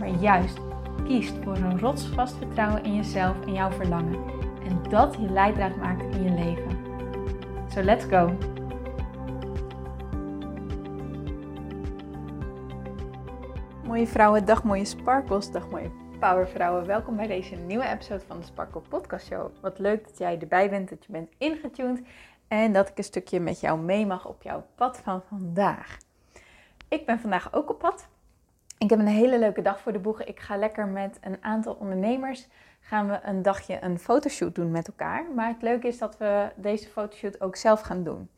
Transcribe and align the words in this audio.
maar 0.00 0.08
juist 0.08 0.58
kiest 1.04 1.34
voor 1.44 1.56
een 1.56 1.78
rotsvast 1.78 2.36
vertrouwen 2.36 2.84
in 2.84 2.94
jezelf 2.94 3.46
en 3.46 3.52
jouw 3.52 3.70
verlangen. 3.70 4.24
En 4.64 4.82
dat 4.88 5.14
je 5.14 5.30
leidraad 5.30 5.76
maakt 5.76 6.14
in 6.14 6.22
je 6.22 6.30
leven. 6.30 6.78
So 7.68 7.82
let's 7.82 8.04
go! 8.04 8.36
Mooie 13.84 14.06
vrouwen, 14.06 14.44
dag 14.44 14.64
mooie 14.64 14.84
sparkles, 14.84 15.50
dag 15.50 15.70
mooie 15.70 15.90
powervrouwen. 16.20 16.86
Welkom 16.86 17.16
bij 17.16 17.26
deze 17.26 17.54
nieuwe 17.54 17.88
episode 17.88 18.24
van 18.26 18.38
de 18.38 18.44
Sparkle 18.44 18.80
Podcast 18.88 19.26
Show. 19.26 19.50
Wat 19.60 19.78
leuk 19.78 20.04
dat 20.04 20.18
jij 20.18 20.38
erbij 20.38 20.70
bent, 20.70 20.88
dat 20.88 21.04
je 21.04 21.12
bent 21.12 21.30
ingetuned 21.38 22.02
en 22.48 22.72
dat 22.72 22.88
ik 22.88 22.98
een 22.98 23.04
stukje 23.04 23.40
met 23.40 23.60
jou 23.60 23.80
mee 23.80 24.06
mag 24.06 24.26
op 24.26 24.42
jouw 24.42 24.66
pad 24.74 24.98
van 24.98 25.22
vandaag. 25.28 25.96
Ik 26.88 27.06
ben 27.06 27.20
vandaag 27.20 27.52
ook 27.52 27.70
op 27.70 27.78
pad 27.78 28.08
ik 28.80 28.90
heb 28.90 28.98
een 28.98 29.06
hele 29.06 29.38
leuke 29.38 29.62
dag 29.62 29.80
voor 29.80 29.92
de 29.92 29.98
boegen. 29.98 30.28
Ik 30.28 30.40
ga 30.40 30.56
lekker 30.56 30.86
met 30.86 31.18
een 31.20 31.36
aantal 31.40 31.74
ondernemers 31.74 32.48
gaan 32.80 33.08
we 33.08 33.20
een 33.22 33.42
dagje 33.42 33.82
een 33.82 33.98
fotoshoot 33.98 34.54
doen 34.54 34.70
met 34.70 34.88
elkaar. 34.88 35.24
Maar 35.34 35.48
het 35.48 35.62
leuke 35.62 35.86
is 35.86 35.98
dat 35.98 36.18
we 36.18 36.50
deze 36.56 36.88
fotoshoot 36.88 37.40
ook 37.40 37.56
zelf 37.56 37.80
gaan 37.80 38.02
doen. 38.02 38.30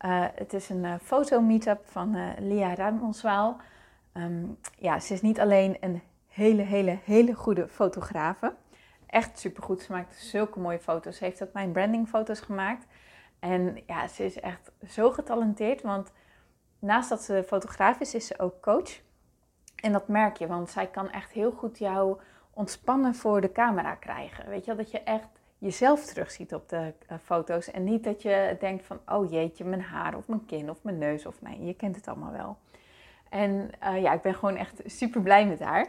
Uh, 0.00 0.24
het 0.34 0.52
is 0.52 0.68
een 0.68 0.84
uh, 0.84 0.94
foto-meetup 1.02 1.80
van 1.84 2.16
uh, 2.16 2.28
Lia 2.38 2.74
Ramonswaal. 2.74 3.60
Um, 4.14 4.58
ja, 4.78 5.00
ze 5.00 5.12
is 5.12 5.22
niet 5.22 5.40
alleen 5.40 5.76
een 5.80 6.02
hele, 6.28 6.62
hele, 6.62 6.98
hele 7.04 7.34
goede 7.34 7.68
fotografe. 7.68 8.54
Echt 9.06 9.38
supergoed. 9.38 9.82
Ze 9.82 9.92
maakt 9.92 10.14
zulke 10.14 10.58
mooie 10.58 10.78
foto's. 10.78 11.16
Ze 11.16 11.24
heeft 11.24 11.42
ook 11.42 11.52
mijn 11.52 11.72
brandingfoto's 11.72 12.40
gemaakt. 12.40 12.86
En 13.38 13.82
ja, 13.86 14.08
ze 14.08 14.24
is 14.24 14.40
echt 14.40 14.72
zo 14.88 15.10
getalenteerd. 15.10 15.82
Want 15.82 16.12
naast 16.78 17.08
dat 17.08 17.22
ze 17.22 17.44
fotograaf 17.46 18.00
is, 18.00 18.14
is 18.14 18.26
ze 18.26 18.38
ook 18.38 18.60
coach. 18.60 19.04
En 19.76 19.92
dat 19.92 20.08
merk 20.08 20.36
je, 20.36 20.46
want 20.46 20.70
zij 20.70 20.86
kan 20.86 21.10
echt 21.10 21.32
heel 21.32 21.50
goed 21.50 21.78
jou 21.78 22.18
ontspannen 22.52 23.14
voor 23.14 23.40
de 23.40 23.52
camera 23.52 23.94
krijgen. 23.94 24.48
Weet 24.48 24.64
je 24.64 24.66
wel, 24.66 24.76
dat 24.84 24.90
je 24.90 25.00
echt 25.00 25.28
jezelf 25.58 26.04
terugziet 26.04 26.54
op 26.54 26.68
de 26.68 26.92
uh, 27.12 27.18
foto's. 27.22 27.70
En 27.70 27.84
niet 27.84 28.04
dat 28.04 28.22
je 28.22 28.56
denkt 28.60 28.84
van, 28.84 29.00
oh 29.06 29.30
jeetje, 29.30 29.64
mijn 29.64 29.82
haar 29.82 30.16
of 30.16 30.28
mijn 30.28 30.44
kin 30.46 30.70
of 30.70 30.82
mijn 30.82 30.98
neus 30.98 31.26
of 31.26 31.42
nee, 31.42 31.64
je 31.64 31.74
kent 31.74 31.96
het 31.96 32.08
allemaal 32.08 32.32
wel. 32.32 32.56
En 33.28 33.70
uh, 33.84 34.02
ja, 34.02 34.12
ik 34.12 34.22
ben 34.22 34.34
gewoon 34.34 34.56
echt 34.56 34.82
super 34.84 35.20
blij 35.22 35.46
met 35.46 35.60
haar. 35.60 35.86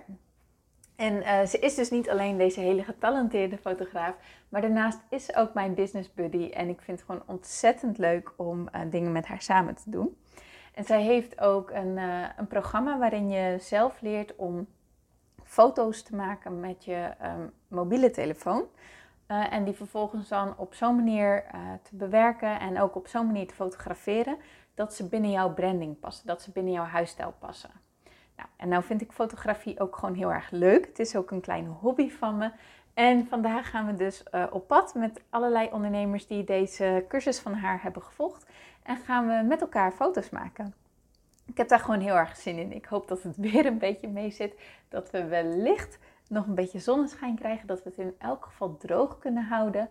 En 0.96 1.14
uh, 1.14 1.46
ze 1.46 1.60
is 1.60 1.76
dus 1.76 1.90
niet 1.90 2.10
alleen 2.10 2.38
deze 2.38 2.60
hele 2.60 2.84
getalenteerde 2.84 3.58
fotograaf, 3.58 4.16
maar 4.50 4.62
daarnaast 4.62 5.00
is 5.10 5.26
ze 5.26 5.36
ook 5.36 5.54
mijn 5.54 5.74
business 5.74 6.14
buddy. 6.14 6.50
En 6.50 6.70
ik 6.70 6.82
vind 6.82 7.00
het 7.00 7.08
gewoon 7.08 7.24
ontzettend 7.26 7.98
leuk 7.98 8.34
om 8.36 8.70
dingen 8.90 9.12
met 9.12 9.28
haar 9.28 9.42
samen 9.42 9.76
te 9.76 9.90
doen. 9.90 10.18
En 10.78 10.84
zij 10.84 11.02
heeft 11.02 11.40
ook 11.40 11.70
een, 11.70 11.98
uh, 11.98 12.26
een 12.38 12.48
programma 12.48 12.98
waarin 12.98 13.30
je 13.30 13.58
zelf 13.60 14.02
leert 14.02 14.36
om 14.36 14.68
foto's 15.44 16.04
te 16.04 16.16
maken 16.16 16.60
met 16.60 16.86
je 16.86 17.12
um, 17.24 17.52
mobiele 17.68 18.12
telefoon. 18.12 18.64
Uh, 19.28 19.54
en 19.54 19.64
die 19.64 19.74
vervolgens 19.74 20.28
dan 20.28 20.58
op 20.58 20.74
zo'n 20.74 20.96
manier 20.96 21.46
uh, 21.46 21.60
te 21.82 21.96
bewerken 21.96 22.60
en 22.60 22.82
ook 22.82 22.96
op 22.96 23.08
zo'n 23.08 23.26
manier 23.26 23.48
te 23.48 23.54
fotograferen 23.54 24.38
dat 24.74 24.94
ze 24.94 25.08
binnen 25.08 25.32
jouw 25.32 25.54
branding 25.54 26.00
passen, 26.00 26.28
dat 26.28 26.42
ze 26.42 26.52
binnen 26.52 26.74
jouw 26.74 26.86
huisstijl 26.86 27.34
passen. 27.40 27.72
Nou, 28.36 28.50
en 28.58 28.70
nou 28.70 28.84
vind 28.84 29.02
ik 29.02 29.12
fotografie 29.12 29.80
ook 29.80 29.96
gewoon 29.96 30.16
heel 30.16 30.34
erg 30.34 30.52
leuk. 30.52 30.86
Het 30.86 31.00
is 31.00 31.16
ook 31.16 31.32
een 31.32 31.42
kleine 31.42 31.70
hobby 31.70 32.10
van 32.10 32.38
me. 32.38 32.52
En 32.98 33.28
vandaag 33.28 33.70
gaan 33.70 33.86
we 33.86 33.94
dus 33.94 34.24
uh, 34.32 34.44
op 34.50 34.68
pad 34.68 34.94
met 34.94 35.22
allerlei 35.30 35.70
ondernemers 35.72 36.28
die 36.28 36.44
deze 36.44 37.06
cursus 37.08 37.40
van 37.40 37.54
haar 37.54 37.82
hebben 37.82 38.02
gevolgd. 38.02 38.46
En 38.84 38.98
gaan 38.98 39.28
we 39.28 39.48
met 39.48 39.62
elkaar 39.62 39.92
foto's 39.92 40.30
maken. 40.30 40.74
Ik 41.46 41.58
heb 41.58 41.68
daar 41.68 41.80
gewoon 41.80 42.00
heel 42.00 42.16
erg 42.16 42.36
zin 42.36 42.58
in. 42.58 42.72
Ik 42.72 42.86
hoop 42.86 43.08
dat 43.08 43.24
het 43.24 43.38
weer 43.52 43.66
een 43.66 43.78
beetje 43.78 44.08
mee 44.08 44.32
zit. 44.32 44.60
Dat 44.90 45.12
we 45.12 45.26
wellicht 45.26 46.00
nog 46.28 46.48
een 46.48 46.56
beetje 46.56 46.80
zonneschijn 46.80 47.36
krijgen. 47.36 47.68
Dat 47.68 47.84
we 47.84 47.90
het 47.90 48.00
in 48.00 48.16
elk 48.18 48.46
geval 48.46 48.78
droog 48.78 49.20
kunnen 49.20 49.44
houden. 49.44 49.90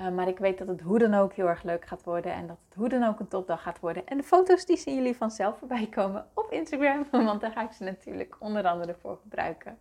Uh, 0.00 0.08
maar 0.08 0.28
ik 0.28 0.38
weet 0.38 0.58
dat 0.58 0.68
het 0.68 0.80
hoe 0.80 0.98
dan 0.98 1.14
ook 1.14 1.32
heel 1.32 1.48
erg 1.48 1.62
leuk 1.62 1.86
gaat 1.86 2.04
worden. 2.04 2.32
En 2.32 2.46
dat 2.46 2.58
het 2.68 2.78
hoe 2.78 2.88
dan 2.88 3.04
ook 3.04 3.20
een 3.20 3.28
topdag 3.28 3.62
gaat 3.62 3.80
worden. 3.80 4.06
En 4.06 4.16
de 4.16 4.22
foto's 4.22 4.66
die 4.66 4.76
zien 4.76 4.94
jullie 4.94 5.16
vanzelf 5.16 5.58
voorbij 5.58 5.86
komen 5.86 6.26
op 6.34 6.50
Instagram. 6.50 7.06
Want 7.30 7.40
daar 7.40 7.52
ga 7.52 7.62
ik 7.62 7.72
ze 7.72 7.84
natuurlijk 7.84 8.36
onder 8.38 8.66
andere 8.66 8.94
voor 9.00 9.18
gebruiken. 9.22 9.78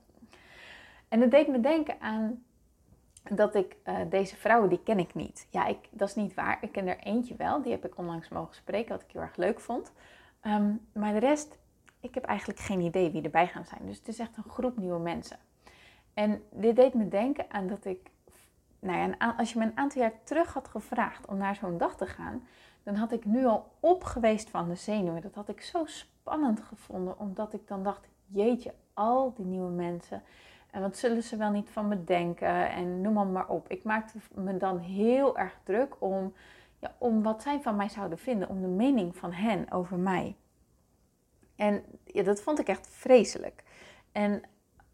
En 1.08 1.22
het 1.22 1.32
deed 1.32 1.48
me 1.48 1.60
denken 1.60 1.96
aan 2.00 2.44
dat 3.32 3.56
ik 3.56 3.76
uh, 3.86 3.98
deze 4.10 4.36
vrouwen, 4.36 4.70
die 4.70 4.84
ken 4.84 5.00
ik 5.00 5.14
niet. 5.14 5.48
Ja, 5.50 5.66
ik, 5.66 5.78
dat 5.92 6.08
is 6.08 6.16
niet 6.16 6.34
waar. 6.34 6.58
Ik 6.62 6.72
ken 6.72 6.88
er 6.88 7.00
eentje 7.00 7.36
wel. 7.36 7.62
Die 7.62 7.72
heb 7.72 7.86
ik 7.86 7.98
onlangs 7.98 8.30
mogen 8.30 8.56
spreken, 8.56 8.92
wat 8.92 9.02
ik 9.02 9.12
heel 9.12 9.22
erg 9.22 9.36
leuk 9.36 9.60
vond. 9.60 9.92
Um, 10.42 10.88
maar 10.94 11.14
de 11.14 11.20
rest, 11.20 11.58
ik 12.00 12.14
heb 12.14 12.24
eigenlijk 12.24 12.60
geen 12.60 12.80
idee 12.80 13.12
wie 13.12 13.22
erbij 13.22 13.48
gaan 13.48 13.66
zijn. 13.66 13.82
Dus 13.86 13.98
het 13.98 14.08
is 14.08 14.20
echt 14.20 14.38
een 14.38 14.50
groep 14.50 14.78
nieuwe 14.78 15.00
mensen. 15.00 15.38
En 16.14 16.44
dit 16.52 16.76
deed 16.76 16.94
me 16.94 17.08
denken 17.08 17.46
aan 17.50 17.68
dat 17.68 17.86
ik, 17.86 18.12
nou 18.80 18.98
ja, 18.98 19.34
als 19.38 19.54
je 19.54 19.60
me 19.60 19.66
een 19.66 19.78
aantal 19.78 20.02
jaar 20.02 20.24
terug 20.24 20.54
had 20.54 20.68
gevraagd 20.68 21.26
om 21.26 21.38
naar 21.38 21.56
zo'n 21.56 21.78
dag 21.78 21.96
te 21.96 22.06
gaan, 22.06 22.48
dan 22.84 22.96
had 22.96 23.12
ik 23.12 23.26
nu 23.26 23.46
al 23.46 23.72
opgeweest 23.80 24.50
van 24.50 24.70
de 24.70 24.76
zenuwen. 24.76 25.22
Dat 25.22 25.36
had 25.36 25.50
ik 25.50 25.62
zo 25.62 25.86
spannend 25.86 26.62
gevonden, 26.62 27.20
omdat 27.20 27.54
ik 27.54 27.68
dan 27.68 27.84
dacht, 27.84 28.08
jeetje, 28.26 28.74
al 28.94 29.34
die 29.34 29.46
nieuwe 29.46 29.72
mensen. 29.72 30.24
En 30.76 30.82
wat 30.82 30.98
zullen 30.98 31.24
ze 31.24 31.38
wel 31.38 31.52
niet 31.52 31.70
van 31.70 31.88
me 31.88 32.04
denken? 32.04 32.70
En 32.70 33.02
noem 33.02 33.14
maar, 33.14 33.28
maar 33.28 33.48
op. 33.48 33.70
Ik 33.70 33.84
maakte 33.84 34.18
me 34.34 34.58
dan 34.58 34.78
heel 34.78 35.38
erg 35.38 35.60
druk 35.64 35.96
om, 36.00 36.34
ja, 36.80 36.96
om 36.98 37.24
wat 37.24 37.42
zij 37.42 37.62
van 37.62 37.76
mij 37.76 37.90
zouden 37.90 38.18
vinden, 38.18 38.50
om 38.50 38.62
de 38.62 38.68
mening 38.68 39.16
van 39.16 39.32
hen 39.32 39.72
over 39.72 39.98
mij. 39.98 40.36
En 41.56 41.84
ja, 42.04 42.24
dat 42.24 42.42
vond 42.42 42.60
ik 42.60 42.68
echt 42.68 42.88
vreselijk. 42.88 43.64
En 44.12 44.42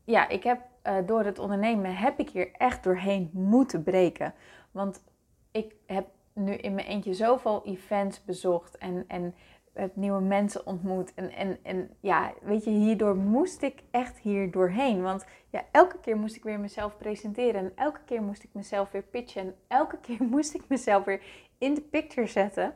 ja, 0.04 0.28
ik 0.28 0.44
heb 0.44 0.62
uh, 0.88 0.96
door 1.06 1.24
het 1.24 1.40
ondernemen 1.40 1.96
heb 1.96 2.20
ik 2.20 2.30
hier 2.30 2.52
echt 2.52 2.84
doorheen 2.84 3.30
moeten 3.34 3.84
breken. 3.84 4.34
Want 4.72 5.04
ik 5.52 5.76
heb 5.86 6.08
nu 6.34 6.54
in 6.54 6.74
mijn 6.74 6.88
eentje 6.88 7.14
zoveel 7.14 7.66
events 7.66 8.24
bezocht 8.24 8.78
en, 8.78 9.04
en 9.08 9.36
heb 9.74 9.96
nieuwe 9.96 10.22
mensen 10.22 10.66
ontmoet. 10.66 11.14
En, 11.14 11.32
en, 11.32 11.58
en 11.64 11.90
ja, 12.00 12.34
weet 12.42 12.64
je, 12.64 12.70
hierdoor 12.70 13.16
moest 13.16 13.62
ik 13.62 13.84
echt 13.92 14.18
hier 14.18 14.52
doorheen. 14.52 15.02
Want 15.02 15.26
ja, 15.50 15.64
elke 15.72 16.00
keer 16.00 16.18
moest 16.18 16.36
ik 16.36 16.44
weer 16.44 16.60
mezelf 16.60 16.98
presenteren. 16.98 17.62
En 17.62 17.72
elke 17.76 18.00
keer 18.06 18.22
moest 18.22 18.44
ik 18.44 18.50
mezelf 18.54 18.92
weer 18.92 19.04
pitchen. 19.04 19.42
En 19.42 19.56
elke 19.68 19.98
keer 20.06 20.24
moest 20.24 20.54
ik 20.54 20.64
mezelf 20.68 21.06
weer 21.06 21.22
in 21.58 21.74
de 21.74 21.82
picture 21.82 22.28
zetten. 22.28 22.74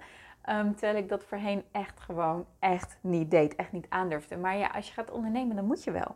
Um, 0.50 0.76
terwijl 0.76 0.98
ik 0.98 1.10
dat 1.10 1.24
voorheen 1.24 1.64
echt 1.72 2.00
gewoon 2.00 2.46
echt 2.60 2.98
niet 3.02 3.32
deed. 3.32 3.56
Echt 3.56 3.72
niet 3.72 3.90
aandurfde. 3.90 4.38
Maar 4.38 4.58
ja, 4.58 4.68
als 4.68 4.88
je 4.88 4.94
gaat 4.94 5.12
ondernemen, 5.12 5.56
dan 5.56 5.66
moet 5.66 5.84
je 5.84 5.92
wel. 5.92 6.16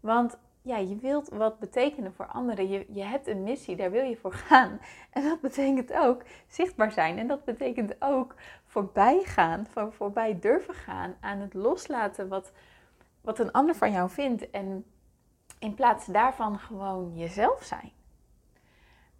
Want 0.00 0.38
ja, 0.66 0.76
je 0.76 0.96
wilt 0.96 1.28
wat 1.28 1.58
betekenen 1.58 2.12
voor 2.12 2.26
anderen. 2.26 2.68
Je, 2.68 2.86
je 2.88 3.02
hebt 3.02 3.26
een 3.26 3.42
missie, 3.42 3.76
daar 3.76 3.90
wil 3.90 4.04
je 4.04 4.16
voor 4.16 4.32
gaan. 4.32 4.80
En 5.10 5.22
dat 5.22 5.40
betekent 5.40 5.92
ook 5.92 6.22
zichtbaar 6.46 6.92
zijn. 6.92 7.18
En 7.18 7.26
dat 7.26 7.44
betekent 7.44 7.96
ook 7.98 8.34
voorbij 8.64 9.22
gaan, 9.24 9.66
voor, 9.66 9.92
voorbij 9.92 10.38
durven 10.38 10.74
gaan 10.74 11.16
aan 11.20 11.38
het 11.38 11.54
loslaten 11.54 12.28
wat, 12.28 12.52
wat 13.20 13.38
een 13.38 13.52
ander 13.52 13.74
van 13.74 13.92
jou 13.92 14.10
vindt. 14.10 14.50
En 14.50 14.84
in 15.58 15.74
plaats 15.74 16.06
daarvan 16.06 16.58
gewoon 16.58 17.16
jezelf 17.16 17.62
zijn. 17.62 17.92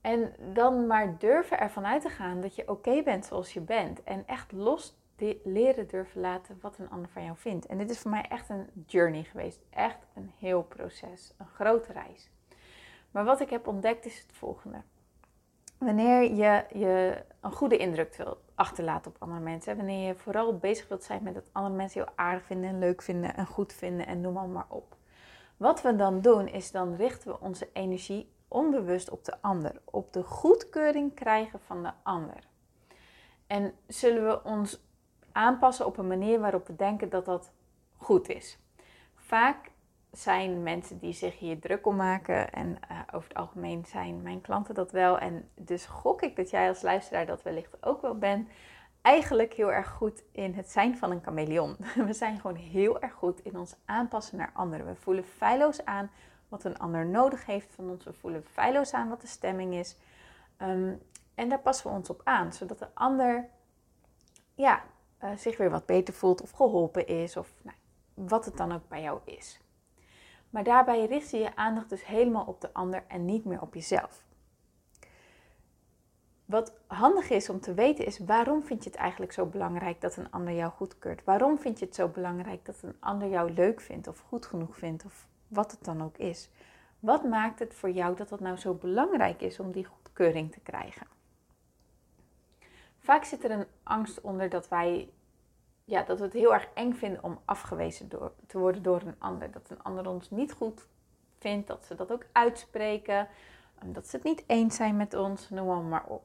En 0.01 0.35
dan 0.53 0.87
maar 0.87 1.19
durven 1.19 1.59
ervan 1.59 1.87
uit 1.87 2.03
te 2.03 2.09
gaan 2.09 2.41
dat 2.41 2.55
je 2.55 2.69
oké 2.69 3.03
bent 3.03 3.25
zoals 3.25 3.53
je 3.53 3.61
bent. 3.61 4.03
En 4.05 4.27
echt 4.27 4.53
los 4.53 4.97
leren 5.45 5.89
durven 5.89 6.21
laten 6.21 6.59
wat 6.61 6.79
een 6.79 6.91
ander 6.91 7.09
van 7.09 7.25
jou 7.25 7.37
vindt. 7.37 7.67
En 7.67 7.79
dit 7.79 7.91
is 7.91 7.99
voor 7.99 8.11
mij 8.11 8.25
echt 8.29 8.49
een 8.49 8.67
journey 8.87 9.23
geweest. 9.23 9.61
Echt 9.71 10.07
een 10.15 10.33
heel 10.39 10.63
proces. 10.63 11.33
Een 11.37 11.47
grote 11.47 11.93
reis. 11.93 12.31
Maar 13.11 13.25
wat 13.25 13.41
ik 13.41 13.51
heb 13.51 13.67
ontdekt 13.67 14.07
is 14.07 14.19
het 14.19 14.33
volgende. 14.33 14.83
Wanneer 15.79 16.23
je, 16.23 16.65
je 16.79 17.25
een 17.41 17.53
goede 17.53 17.77
indruk 17.77 18.15
wil 18.15 18.41
achterlaten 18.55 19.11
op 19.11 19.17
andere 19.19 19.41
mensen. 19.41 19.77
Wanneer 19.77 20.07
je 20.07 20.15
vooral 20.15 20.57
bezig 20.57 20.89
wilt 20.89 21.03
zijn 21.03 21.23
met 21.23 21.35
dat 21.35 21.51
andere 21.53 21.75
mensen 21.75 22.01
jou 22.01 22.13
aardig 22.17 22.45
vinden 22.45 22.71
en 22.71 22.79
leuk 22.79 23.03
vinden 23.03 23.37
en 23.37 23.47
goed 23.47 23.73
vinden 23.73 24.07
en 24.07 24.21
noem 24.21 24.53
maar 24.53 24.67
op. 24.69 24.97
Wat 25.57 25.83
we 25.83 25.97
dan 25.97 26.21
doen 26.21 26.49
is 26.49 26.71
dan 26.71 26.95
richten 26.95 27.31
we 27.31 27.41
onze 27.41 27.69
energie 27.73 28.31
onbewust 28.49 29.11
op 29.11 29.25
de 29.25 29.35
ander. 29.41 29.81
Op 29.85 30.13
de 30.13 30.23
goedkeuring 30.23 31.15
krijgen 31.15 31.61
van 31.61 31.83
de 31.83 31.93
ander. 32.03 32.49
En 33.47 33.75
zullen 33.87 34.27
we 34.27 34.45
ons 34.45 34.86
aanpassen 35.37 35.87
op 35.87 35.99
een 35.99 36.07
manier 36.07 36.41
waarop 36.41 36.67
we 36.67 36.77
denken 36.77 37.09
dat 37.09 37.25
dat 37.25 37.53
goed 37.97 38.29
is. 38.29 38.59
Vaak 39.15 39.71
zijn 40.13 40.63
mensen 40.63 40.99
die 40.99 41.13
zich 41.13 41.39
hier 41.39 41.61
druk 41.61 41.87
om 41.87 41.97
maken. 41.97 42.53
En 42.53 42.79
uh, 42.91 42.99
over 43.13 43.29
het 43.29 43.37
algemeen 43.37 43.85
zijn 43.87 44.23
mijn 44.23 44.41
klanten 44.41 44.75
dat 44.75 44.93
wel. 44.93 45.19
En 45.19 45.49
dus 45.55 45.87
gok 45.87 46.23
ik 46.23 46.37
dat 46.37 46.51
jij 46.51 46.69
als 46.69 46.83
luisteraar 46.83 47.27
dat 47.27 47.43
wellicht 47.43 47.85
ook 47.85 48.03
wel 48.03 48.19
bent. 48.19 48.49
Eigenlijk 49.03 49.53
heel 49.53 49.73
erg 49.73 49.89
goed 49.89 50.23
in 50.33 50.55
het 50.55 50.71
zijn 50.71 50.97
van 50.97 51.11
een 51.11 51.23
chameleon. 51.23 51.77
We 52.07 52.13
zijn 52.13 52.41
gewoon 52.41 52.57
heel 52.57 53.01
erg 53.01 53.13
goed 53.13 53.41
in 53.41 53.59
ons 53.59 53.75
aanpassen 53.85 54.39
naar 54.39 54.51
anderen. 54.55 54.87
We 54.87 54.95
voelen 54.95 55.25
feilloos 55.25 55.85
aan 55.85 56.11
wat 56.49 56.65
een 56.65 56.79
ander 56.79 57.07
nodig 57.07 57.47
heeft 57.47 57.73
van 57.73 57.91
ons. 57.91 58.05
We 58.05 58.13
voelen 58.13 58.45
feilloos 58.45 58.93
aan 58.93 59.09
wat 59.09 59.21
de 59.21 59.27
stemming 59.27 59.75
is. 59.75 59.97
Um, 60.63 61.03
en 61.35 61.49
daar 61.49 61.61
passen 61.61 61.91
we 61.91 61.97
ons 61.97 62.11
op 62.11 62.21
aan, 62.25 62.53
zodat 62.53 62.79
de 62.79 62.89
ander 62.95 63.49
ja, 64.55 64.83
uh, 65.25 65.31
zich 65.37 65.57
weer 65.57 65.71
wat 65.71 65.87
beter 65.87 66.15
voelt 66.15 66.43
of 66.43 66.51
geholpen 66.51 67.07
is. 67.07 67.37
Of 67.37 67.55
nou, 67.63 67.77
wat 68.15 68.45
het 68.45 68.57
dan 68.57 68.73
ook 68.73 68.89
bij 68.89 69.03
jou 69.03 69.21
is. 69.25 69.61
Maar 70.51 70.65
daarbij 70.65 71.07
richt 71.07 71.31
je 71.31 71.39
je 71.39 71.57
aandacht 71.57 71.91
dus 71.91 72.07
helemaal 72.07 72.45
op 72.45 72.61
de 72.61 72.73
ander 72.73 73.05
en 73.09 73.25
niet 73.25 73.45
meer 73.45 73.61
op 73.61 73.75
jezelf. 73.75 74.25
Wat 76.45 76.73
handig 76.87 77.31
is 77.31 77.49
om 77.49 77.61
te 77.61 77.75
weten 77.75 78.07
is 78.07 78.19
waarom 78.19 78.65
vind 78.65 78.85
je 78.85 78.91
het 78.91 78.99
eigenlijk 78.99 79.33
zo 79.33 79.47
belangrijk 79.47 80.01
dat 80.01 80.17
een 80.17 80.31
ander 80.31 80.55
jou 80.55 80.71
goedkeurt? 80.71 81.25
Waarom 81.25 81.59
vind 81.59 81.79
je 81.79 81.85
het 81.85 81.95
zo 81.95 82.09
belangrijk 82.09 82.65
dat 82.65 82.83
een 82.83 82.97
ander 83.01 83.29
jou 83.29 83.53
leuk 83.53 83.81
vindt 83.81 84.09
of 84.09 84.19
goed 84.19 84.47
genoeg 84.47 84.77
vindt 84.77 85.05
of 85.05 85.27
wat 85.49 85.71
het 85.71 85.85
dan 85.85 86.03
ook 86.03 86.17
is? 86.17 86.51
Wat 87.01 87.25
maakt 87.25 87.59
het 87.59 87.75
voor 87.75 87.91
jou 87.91 88.17
dat 88.17 88.31
het 88.31 88.41
nou 88.41 88.57
zo 88.57 88.75
belangrijk 88.75 89.41
is 89.41 89.61
om 89.61 89.73
die 89.73 89.85
goedkeuring 89.85 90.53
te 90.53 90.61
krijgen? 90.61 91.07
Vaak 93.07 93.25
zit 93.25 93.45
er 93.45 93.51
een 93.51 93.67
angst 93.83 94.21
onder 94.21 94.49
dat 94.49 94.69
wij 94.69 95.11
ja, 95.85 96.03
dat 96.03 96.19
we 96.19 96.25
het 96.25 96.33
heel 96.33 96.55
erg 96.55 96.69
eng 96.75 96.93
vinden 96.93 97.23
om 97.23 97.39
afgewezen 97.45 98.09
te 98.47 98.59
worden 98.59 98.83
door 98.83 99.01
een 99.01 99.15
ander. 99.19 99.51
Dat 99.51 99.71
een 99.71 99.83
ander 99.83 100.09
ons 100.09 100.31
niet 100.31 100.53
goed 100.53 100.87
vindt, 101.39 101.67
dat 101.67 101.85
ze 101.85 101.95
dat 101.95 102.13
ook 102.13 102.27
uitspreken, 102.33 103.29
dat 103.85 104.09
ze 104.09 104.17
het 104.17 104.25
niet 104.25 104.45
eens 104.47 104.77
zijn 104.77 104.97
met 104.97 105.15
ons, 105.15 105.51
noem 105.51 105.89
maar 105.89 106.05
op. 106.07 106.23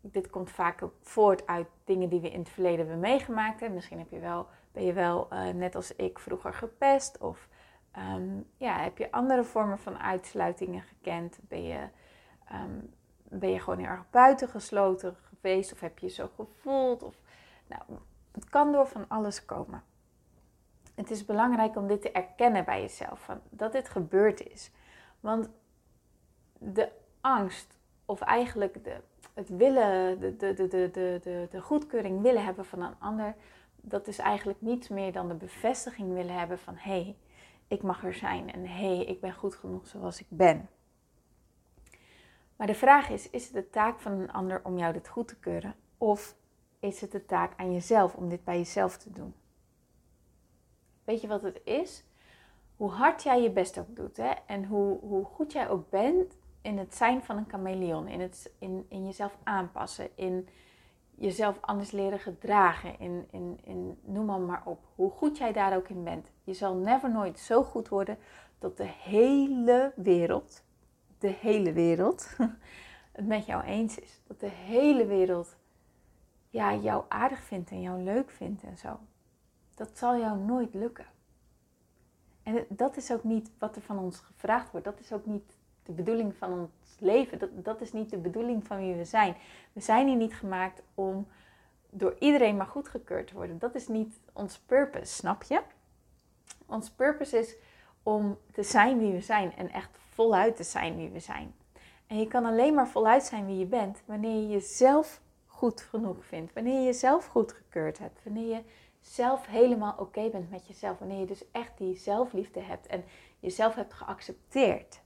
Dit 0.00 0.30
komt 0.30 0.50
vaak 0.50 0.82
voort 1.00 1.46
uit 1.46 1.66
dingen 1.84 2.08
die 2.08 2.20
we 2.20 2.30
in 2.30 2.38
het 2.38 2.48
verleden 2.48 2.78
hebben 2.78 3.00
meegemaakt. 3.00 3.70
Misschien 3.70 3.98
heb 3.98 4.10
je 4.10 4.18
wel, 4.18 4.46
ben 4.72 4.84
je 4.84 4.92
wel, 4.92 5.28
uh, 5.32 5.48
net 5.48 5.74
als 5.74 5.96
ik, 5.96 6.18
vroeger 6.18 6.54
gepest. 6.54 7.18
Of 7.18 7.48
um, 8.14 8.46
ja, 8.56 8.78
heb 8.78 8.98
je 8.98 9.12
andere 9.12 9.44
vormen 9.44 9.78
van 9.78 9.98
uitsluitingen 9.98 10.82
gekend? 10.82 11.38
Ben 11.42 11.62
je, 11.62 11.88
um, 12.52 12.94
ben 13.22 13.50
je 13.50 13.60
gewoon 13.60 13.78
heel 13.78 13.88
erg 13.88 14.10
buitengesloten 14.10 15.16
Of 15.42 15.80
heb 15.80 15.98
je 15.98 16.06
je 16.06 16.12
zo 16.12 16.30
gevoeld? 16.36 17.02
Of, 17.02 17.14
nou, 17.66 17.82
het 18.32 18.48
kan 18.48 18.72
door 18.72 18.86
van 18.86 19.04
alles 19.08 19.44
komen. 19.44 19.82
Het 20.94 21.10
is 21.10 21.24
belangrijk 21.24 21.76
om 21.76 21.86
dit 21.86 22.02
te 22.02 22.12
erkennen 22.12 22.64
bij 22.64 22.80
jezelf, 22.80 23.20
van 23.20 23.40
dat 23.50 23.72
dit 23.72 23.88
gebeurd 23.88 24.48
is. 24.48 24.70
Want 25.20 25.48
de 26.58 26.88
angst, 27.20 27.78
of 28.04 28.20
eigenlijk 28.20 28.84
de, 28.84 29.00
het 29.34 29.48
willen, 29.48 30.20
de, 30.20 30.36
de, 30.36 30.54
de, 30.54 30.68
de, 30.68 31.20
de, 31.22 31.48
de 31.50 31.60
goedkeuring 31.60 32.22
willen 32.22 32.44
hebben 32.44 32.64
van 32.64 32.82
een 32.82 32.98
ander, 32.98 33.34
dat 33.76 34.06
is 34.06 34.18
eigenlijk 34.18 34.60
niets 34.60 34.88
meer 34.88 35.12
dan 35.12 35.28
de 35.28 35.34
bevestiging 35.34 36.12
willen 36.12 36.38
hebben 36.38 36.58
van 36.58 36.74
hé, 36.76 37.02
hey, 37.02 37.16
ik 37.68 37.82
mag 37.82 38.04
er 38.04 38.14
zijn 38.14 38.52
en 38.52 38.66
hé, 38.66 38.96
hey, 38.96 39.04
ik 39.04 39.20
ben 39.20 39.32
goed 39.32 39.54
genoeg 39.54 39.86
zoals 39.86 40.20
ik 40.20 40.26
ben. 40.28 40.68
Maar 42.60 42.68
de 42.68 42.74
vraag 42.74 43.08
is, 43.08 43.30
is 43.30 43.44
het 43.44 43.52
de 43.52 43.70
taak 43.70 44.00
van 44.00 44.12
een 44.12 44.32
ander 44.32 44.60
om 44.64 44.78
jou 44.78 44.92
dit 44.92 45.08
goed 45.08 45.28
te 45.28 45.36
keuren? 45.36 45.74
Of 45.98 46.36
is 46.80 47.00
het 47.00 47.12
de 47.12 47.24
taak 47.24 47.52
aan 47.56 47.72
jezelf 47.72 48.14
om 48.14 48.28
dit 48.28 48.44
bij 48.44 48.56
jezelf 48.56 48.96
te 48.96 49.12
doen. 49.12 49.34
Weet 51.04 51.20
je 51.20 51.28
wat 51.28 51.42
het 51.42 51.60
is? 51.64 52.04
Hoe 52.76 52.90
hard 52.90 53.22
jij 53.22 53.42
je 53.42 53.50
best 53.50 53.78
ook 53.78 53.96
doet 53.96 54.16
hè? 54.16 54.30
en 54.46 54.64
hoe, 54.64 54.98
hoe 55.00 55.24
goed 55.24 55.52
jij 55.52 55.68
ook 55.68 55.90
bent 55.90 56.36
in 56.62 56.78
het 56.78 56.94
zijn 56.94 57.22
van 57.22 57.36
een 57.36 57.48
chameleon, 57.48 58.08
in, 58.08 58.20
het, 58.20 58.52
in, 58.58 58.86
in 58.88 59.04
jezelf 59.04 59.38
aanpassen, 59.42 60.08
in 60.14 60.48
jezelf 61.14 61.58
anders 61.60 61.90
leren 61.90 62.18
gedragen, 62.18 62.98
in, 62.98 63.26
in, 63.30 63.60
in, 63.64 63.98
noem 64.02 64.24
maar, 64.24 64.40
maar 64.40 64.62
op. 64.64 64.78
Hoe 64.94 65.10
goed 65.10 65.38
jij 65.38 65.52
daar 65.52 65.76
ook 65.76 65.88
in 65.88 66.04
bent. 66.04 66.30
Je 66.44 66.54
zal 66.54 66.74
never 66.74 67.10
nooit 67.10 67.38
zo 67.38 67.62
goed 67.62 67.88
worden 67.88 68.18
dat 68.58 68.76
de 68.76 68.88
hele 69.02 69.92
wereld, 69.96 70.62
de 71.20 71.28
hele 71.28 71.72
wereld, 71.72 72.28
het 73.12 73.26
met 73.26 73.46
jou 73.46 73.64
eens 73.64 73.98
is. 73.98 74.20
Dat 74.26 74.40
de 74.40 74.48
hele 74.48 75.06
wereld 75.06 75.56
ja, 76.50 76.74
jou 76.74 77.04
aardig 77.08 77.42
vindt 77.42 77.70
en 77.70 77.80
jou 77.80 78.02
leuk 78.02 78.30
vindt 78.30 78.62
en 78.62 78.78
zo. 78.78 78.98
Dat 79.74 79.98
zal 79.98 80.18
jou 80.18 80.38
nooit 80.38 80.74
lukken. 80.74 81.06
En 82.42 82.64
dat 82.68 82.96
is 82.96 83.12
ook 83.12 83.24
niet 83.24 83.50
wat 83.58 83.76
er 83.76 83.82
van 83.82 83.98
ons 83.98 84.18
gevraagd 84.18 84.70
wordt. 84.70 84.86
Dat 84.86 85.00
is 85.00 85.12
ook 85.12 85.26
niet 85.26 85.56
de 85.82 85.92
bedoeling 85.92 86.34
van 86.36 86.52
ons 86.52 86.70
leven. 86.98 87.38
Dat, 87.38 87.64
dat 87.64 87.80
is 87.80 87.92
niet 87.92 88.10
de 88.10 88.18
bedoeling 88.18 88.66
van 88.66 88.78
wie 88.78 88.94
we 88.94 89.04
zijn. 89.04 89.36
We 89.72 89.80
zijn 89.80 90.06
hier 90.06 90.16
niet 90.16 90.34
gemaakt 90.34 90.82
om 90.94 91.26
door 91.90 92.16
iedereen 92.18 92.56
maar 92.56 92.66
goedgekeurd 92.66 93.26
te 93.26 93.34
worden. 93.34 93.58
Dat 93.58 93.74
is 93.74 93.88
niet 93.88 94.20
ons 94.32 94.58
purpose, 94.58 95.14
snap 95.14 95.42
je? 95.42 95.62
Ons 96.66 96.90
purpose 96.90 97.38
is 97.38 97.56
om 98.02 98.38
te 98.52 98.62
zijn 98.62 98.98
wie 98.98 99.12
we 99.12 99.20
zijn 99.20 99.56
en 99.56 99.70
echt 99.70 99.98
voluit 100.20 100.56
te 100.56 100.62
zijn 100.62 100.96
wie 100.96 101.10
we 101.10 101.20
zijn. 101.20 101.54
En 102.06 102.18
je 102.18 102.26
kan 102.26 102.44
alleen 102.44 102.74
maar 102.74 102.88
voluit 102.88 103.22
zijn 103.22 103.46
wie 103.46 103.58
je 103.58 103.66
bent 103.66 104.02
wanneer 104.04 104.40
je 104.40 104.48
jezelf 104.48 105.20
goed 105.46 105.80
genoeg 105.80 106.24
vindt. 106.24 106.52
Wanneer 106.52 106.78
je 106.78 106.84
jezelf 106.84 107.26
goedgekeurd 107.26 107.98
hebt. 107.98 108.20
Wanneer 108.24 108.48
je 108.48 108.62
zelf 109.00 109.46
helemaal 109.46 109.94
oké 109.98 110.28
bent 110.30 110.50
met 110.50 110.66
jezelf. 110.66 110.98
Wanneer 110.98 111.18
je 111.18 111.26
dus 111.26 111.50
echt 111.52 111.78
die 111.78 111.96
zelfliefde 111.96 112.60
hebt 112.60 112.86
en 112.86 113.04
jezelf 113.38 113.74
hebt 113.74 113.94
geaccepteerd. 113.94 115.00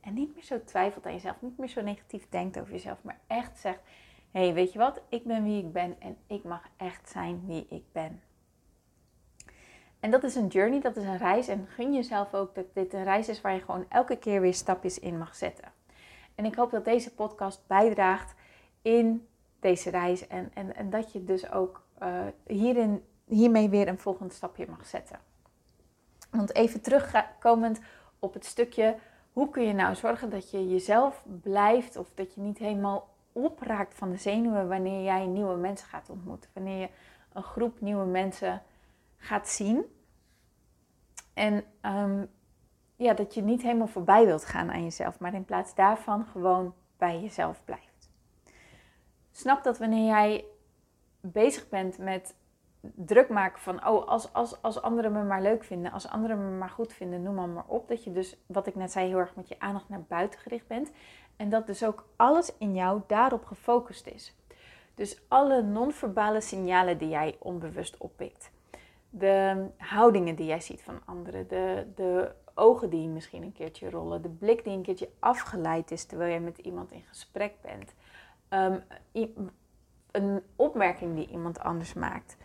En 0.00 0.14
niet 0.14 0.34
meer 0.34 0.44
zo 0.44 0.64
twijfelt 0.64 1.06
aan 1.06 1.12
jezelf. 1.12 1.36
Niet 1.40 1.58
meer 1.58 1.68
zo 1.68 1.80
negatief 1.80 2.28
denkt 2.28 2.60
over 2.60 2.72
jezelf. 2.72 3.02
Maar 3.02 3.20
echt 3.26 3.58
zegt, 3.58 3.80
hé 4.30 4.40
hey, 4.40 4.54
weet 4.54 4.72
je 4.72 4.78
wat? 4.78 5.00
Ik 5.08 5.24
ben 5.24 5.44
wie 5.44 5.64
ik 5.64 5.72
ben 5.72 6.00
en 6.00 6.16
ik 6.26 6.44
mag 6.44 6.68
echt 6.76 7.08
zijn 7.08 7.46
wie 7.46 7.66
ik 7.68 7.84
ben. 7.92 8.22
En 10.00 10.10
dat 10.10 10.24
is 10.24 10.34
een 10.34 10.46
journey, 10.46 10.80
dat 10.80 10.96
is 10.96 11.04
een 11.04 11.18
reis. 11.18 11.48
En 11.48 11.66
gun 11.68 11.94
jezelf 11.94 12.34
ook 12.34 12.54
dat 12.54 12.64
dit 12.72 12.92
een 12.92 13.04
reis 13.04 13.28
is 13.28 13.40
waar 13.40 13.54
je 13.54 13.60
gewoon 13.60 13.84
elke 13.88 14.16
keer 14.16 14.40
weer 14.40 14.54
stapjes 14.54 14.98
in 14.98 15.18
mag 15.18 15.34
zetten. 15.34 15.72
En 16.34 16.44
ik 16.44 16.54
hoop 16.54 16.70
dat 16.70 16.84
deze 16.84 17.14
podcast 17.14 17.60
bijdraagt 17.66 18.34
in 18.82 19.28
deze 19.60 19.90
reis. 19.90 20.26
En, 20.26 20.50
en, 20.54 20.76
en 20.76 20.90
dat 20.90 21.12
je 21.12 21.24
dus 21.24 21.50
ook 21.52 21.86
uh, 22.02 22.20
hierin, 22.46 23.04
hiermee 23.24 23.68
weer 23.68 23.88
een 23.88 23.98
volgend 23.98 24.32
stapje 24.32 24.66
mag 24.68 24.86
zetten. 24.86 25.18
Want 26.30 26.54
even 26.54 26.80
terugkomend 26.80 27.80
op 28.18 28.34
het 28.34 28.44
stukje, 28.44 28.96
hoe 29.32 29.50
kun 29.50 29.62
je 29.62 29.72
nou 29.72 29.94
zorgen 29.94 30.30
dat 30.30 30.50
je 30.50 30.68
jezelf 30.68 31.24
blijft 31.42 31.96
of 31.96 32.10
dat 32.14 32.34
je 32.34 32.40
niet 32.40 32.58
helemaal 32.58 33.08
opraakt 33.32 33.94
van 33.94 34.10
de 34.10 34.16
zenuwen 34.16 34.68
wanneer 34.68 35.02
jij 35.02 35.26
nieuwe 35.26 35.56
mensen 35.56 35.88
gaat 35.88 36.10
ontmoeten. 36.10 36.50
Wanneer 36.52 36.80
je 36.80 36.88
een 37.32 37.42
groep 37.42 37.80
nieuwe 37.80 38.04
mensen 38.04 38.62
gaat 39.18 39.48
zien. 39.48 39.84
En 41.34 41.64
um, 41.82 42.30
ja, 42.96 43.14
dat 43.14 43.34
je 43.34 43.42
niet 43.42 43.62
helemaal 43.62 43.86
voorbij 43.86 44.26
wilt 44.26 44.44
gaan 44.44 44.70
aan 44.70 44.82
jezelf, 44.82 45.18
maar 45.18 45.34
in 45.34 45.44
plaats 45.44 45.74
daarvan 45.74 46.26
gewoon 46.26 46.74
bij 46.96 47.20
jezelf 47.20 47.64
blijft 47.64 47.88
snap 49.38 49.64
dat 49.64 49.78
wanneer 49.78 50.06
jij 50.06 50.44
bezig 51.20 51.68
bent 51.68 51.98
met 51.98 52.34
druk 52.80 53.28
maken 53.28 53.60
van, 53.60 53.86
oh, 53.86 54.08
als, 54.08 54.32
als, 54.32 54.62
als 54.62 54.82
anderen 54.82 55.12
me 55.12 55.22
maar 55.22 55.42
leuk 55.42 55.64
vinden, 55.64 55.92
als 55.92 56.08
anderen 56.08 56.38
me 56.38 56.58
maar 56.58 56.70
goed 56.70 56.92
vinden, 56.92 57.22
noem 57.22 57.52
maar 57.52 57.64
op. 57.66 57.88
Dat 57.88 58.04
je 58.04 58.12
dus, 58.12 58.36
wat 58.46 58.66
ik 58.66 58.74
net 58.74 58.92
zei, 58.92 59.08
heel 59.08 59.18
erg 59.18 59.36
met 59.36 59.48
je 59.48 59.60
aandacht 59.60 59.88
naar 59.88 60.02
buiten 60.02 60.40
gericht 60.40 60.66
bent. 60.66 60.90
En 61.36 61.48
dat 61.50 61.66
dus 61.66 61.84
ook 61.84 62.08
alles 62.16 62.52
in 62.58 62.74
jou 62.74 63.02
daarop 63.06 63.44
gefocust 63.44 64.06
is. 64.06 64.36
Dus 64.94 65.22
alle 65.28 65.62
non-verbale 65.62 66.40
signalen 66.40 66.98
die 66.98 67.08
jij 67.08 67.36
onbewust 67.38 67.96
oppikt. 67.96 68.50
De 69.10 69.66
houdingen 69.76 70.34
die 70.34 70.46
jij 70.46 70.60
ziet 70.60 70.82
van 70.82 71.00
anderen. 71.04 71.48
De, 71.48 71.86
de 71.94 72.34
ogen 72.54 72.90
die 72.90 73.08
misschien 73.08 73.42
een 73.42 73.52
keertje 73.52 73.90
rollen. 73.90 74.22
De 74.22 74.28
blik 74.28 74.64
die 74.64 74.72
een 74.72 74.82
keertje 74.82 75.10
afgeleid 75.18 75.90
is 75.90 76.04
terwijl 76.04 76.32
je 76.32 76.40
met 76.40 76.58
iemand 76.58 76.90
in 76.90 77.02
gesprek 77.02 77.54
bent. 77.62 77.94
Ehm, 78.48 78.78
een 80.10 80.42
opmerking 80.56 81.14
die 81.14 81.28
iemand 81.28 81.58
anders 81.58 81.92
maakt. 81.94 82.36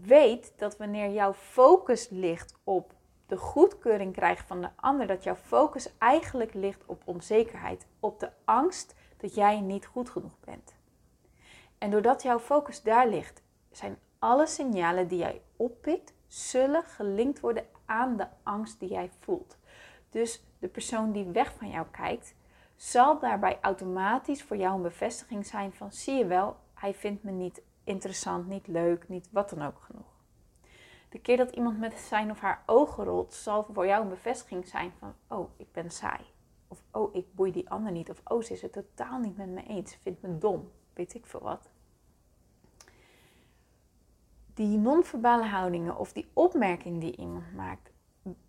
Weet 0.00 0.52
dat 0.56 0.76
wanneer 0.76 1.10
jouw 1.10 1.32
focus 1.32 2.08
ligt 2.08 2.58
op 2.64 2.94
de 3.26 3.36
goedkeuring 3.36 4.12
krijgen 4.12 4.46
van 4.46 4.60
de 4.60 4.68
ander, 4.76 5.06
dat 5.06 5.24
jouw 5.24 5.34
focus 5.34 5.98
eigenlijk 5.98 6.54
ligt 6.54 6.86
op 6.86 7.02
onzekerheid, 7.04 7.86
op 8.00 8.20
de 8.20 8.30
angst 8.44 8.94
dat 9.16 9.34
jij 9.34 9.60
niet 9.60 9.86
goed 9.86 10.10
genoeg 10.10 10.40
bent. 10.40 10.74
En 11.78 11.90
doordat 11.90 12.22
jouw 12.22 12.38
focus 12.38 12.82
daar 12.82 13.08
ligt, 13.08 13.42
zijn 13.70 13.98
alle 14.20 14.46
signalen 14.46 15.08
die 15.08 15.18
jij 15.18 15.42
oppikt, 15.56 16.12
zullen 16.26 16.82
gelinkt 16.82 17.40
worden 17.40 17.64
aan 17.84 18.16
de 18.16 18.26
angst 18.42 18.80
die 18.80 18.88
jij 18.88 19.10
voelt. 19.18 19.58
Dus 20.10 20.42
de 20.58 20.68
persoon 20.68 21.12
die 21.12 21.24
weg 21.24 21.54
van 21.54 21.70
jou 21.70 21.86
kijkt, 21.90 22.34
zal 22.76 23.18
daarbij 23.18 23.58
automatisch 23.60 24.42
voor 24.42 24.56
jou 24.56 24.74
een 24.74 24.82
bevestiging 24.82 25.46
zijn 25.46 25.72
van 25.72 25.92
zie 25.92 26.14
je 26.14 26.26
wel, 26.26 26.56
hij 26.74 26.94
vindt 26.94 27.22
me 27.22 27.30
niet 27.30 27.62
interessant, 27.84 28.46
niet 28.46 28.66
leuk, 28.66 29.08
niet 29.08 29.28
wat 29.30 29.50
dan 29.50 29.62
ook 29.62 29.80
genoeg. 29.80 30.18
De 31.08 31.20
keer 31.20 31.36
dat 31.36 31.50
iemand 31.50 31.78
met 31.78 31.98
zijn 31.98 32.30
of 32.30 32.40
haar 32.40 32.62
ogen 32.66 33.04
rolt, 33.04 33.34
zal 33.34 33.66
voor 33.72 33.86
jou 33.86 34.02
een 34.02 34.08
bevestiging 34.08 34.68
zijn 34.68 34.92
van, 34.98 35.14
oh, 35.28 35.50
ik 35.56 35.72
ben 35.72 35.90
saai. 35.90 36.20
Of, 36.68 36.82
oh, 36.90 37.14
ik 37.14 37.34
boei 37.34 37.52
die 37.52 37.70
ander 37.70 37.92
niet. 37.92 38.10
Of, 38.10 38.20
oh, 38.24 38.42
ze 38.42 38.52
is 38.52 38.62
het 38.62 38.72
totaal 38.72 39.18
niet 39.18 39.36
met 39.36 39.48
me 39.48 39.62
eens. 39.62 39.94
Vindt 39.94 40.22
me 40.22 40.38
dom. 40.38 40.70
Weet 40.94 41.14
ik 41.14 41.26
veel 41.26 41.40
wat. 41.40 41.69
Die 44.60 44.78
non-verbale 44.78 45.44
houdingen 45.44 45.96
of 45.96 46.12
die 46.12 46.30
opmerking 46.32 47.00
die 47.00 47.16
iemand 47.16 47.54
maakt, 47.54 47.90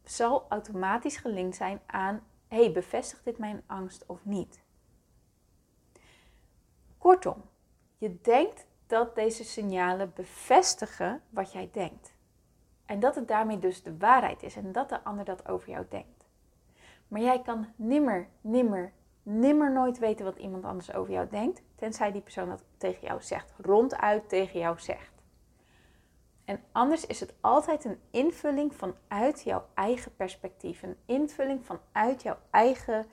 zal 0.04 0.46
automatisch 0.50 1.18
gelinkt 1.18 1.56
zijn 1.56 1.82
aan, 1.86 2.24
hey, 2.48 2.72
bevestigt 2.72 3.24
dit 3.26 3.38
mijn 3.38 3.64
angst 3.66 4.06
of 4.08 4.26
niet? 4.26 4.64
Kortom, 6.98 7.42
je 7.98 8.22
denkt 8.22 8.68
dat 8.88 9.16
deze 9.16 9.44
signalen 9.44 10.12
bevestigen 10.16 11.22
wat 11.30 11.52
jij 11.52 11.70
denkt. 11.72 12.14
En 12.86 13.00
dat 13.00 13.16
het 13.16 13.28
daarmee 13.28 13.60
dus 13.60 13.84
de 13.84 13.98
waarheid 13.98 14.44
is 14.44 14.56
en 14.56 14.72
dat 14.72 14.90
de 14.90 15.04
ander 15.04 15.26
dat 15.26 15.48
over 15.48 15.70
jou 15.70 15.86
denkt. 15.90 16.28
Maar 17.08 17.22
jij 17.22 17.42
kan 17.42 17.68
nimmer, 17.76 18.28
nimmer, 18.42 18.94
nimmer 19.24 19.72
nooit 19.72 20.00
weten 20.00 20.26
wat 20.26 20.38
iemand 20.38 20.64
anders 20.64 20.94
over 20.94 21.14
jou 21.14 21.28
denkt, 21.30 21.62
tenzij 21.76 22.12
die 22.12 22.22
persoon 22.22 22.50
dat 22.50 22.64
tegen 22.78 23.08
jou 23.08 23.22
zegt, 23.22 23.54
ronduit 23.58 24.30
tegen 24.30 24.60
jou 24.60 24.80
zegt. 24.80 25.11
En 26.52 26.64
anders 26.72 27.06
is 27.06 27.20
het 27.20 27.34
altijd 27.42 27.86
een 27.86 28.00
invulling 28.10 28.76
vanuit 28.76 29.44
jouw 29.44 29.66
eigen 29.74 30.16
perspectief, 30.16 30.82
een 30.82 30.98
invulling 31.06 31.66
vanuit 31.66 32.22
jouw 32.22 32.38
eigen 32.50 33.06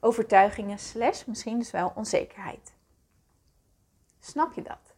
overtuigingen, 0.00 0.78
slash 0.78 1.24
misschien 1.24 1.58
dus 1.58 1.70
wel 1.70 1.92
onzekerheid. 1.94 2.74
Snap 4.20 4.52
je 4.52 4.62
dat? 4.62 4.94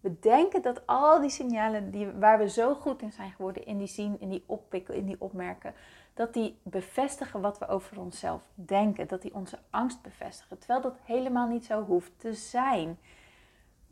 We 0.00 0.18
denken 0.18 0.62
dat 0.62 0.86
al 0.86 1.20
die 1.20 1.30
signalen 1.30 1.90
die, 1.90 2.10
waar 2.10 2.38
we 2.38 2.48
zo 2.48 2.74
goed 2.74 3.02
in 3.02 3.12
zijn 3.12 3.30
geworden, 3.30 3.66
in 3.66 3.78
die 3.78 3.86
zien, 3.86 4.20
in 4.20 4.28
die 4.28 4.44
oppikken, 4.46 4.94
in 4.94 5.06
die 5.06 5.20
opmerken, 5.20 5.74
dat 6.14 6.34
die 6.34 6.58
bevestigen 6.62 7.40
wat 7.40 7.58
we 7.58 7.68
over 7.68 8.00
onszelf 8.00 8.42
denken. 8.54 9.08
Dat 9.08 9.22
die 9.22 9.34
onze 9.34 9.58
angst 9.70 10.02
bevestigen. 10.02 10.58
Terwijl 10.58 10.80
dat 10.80 10.96
helemaal 11.02 11.48
niet 11.48 11.64
zo 11.64 11.84
hoeft 11.84 12.12
te 12.16 12.34
zijn. 12.34 12.98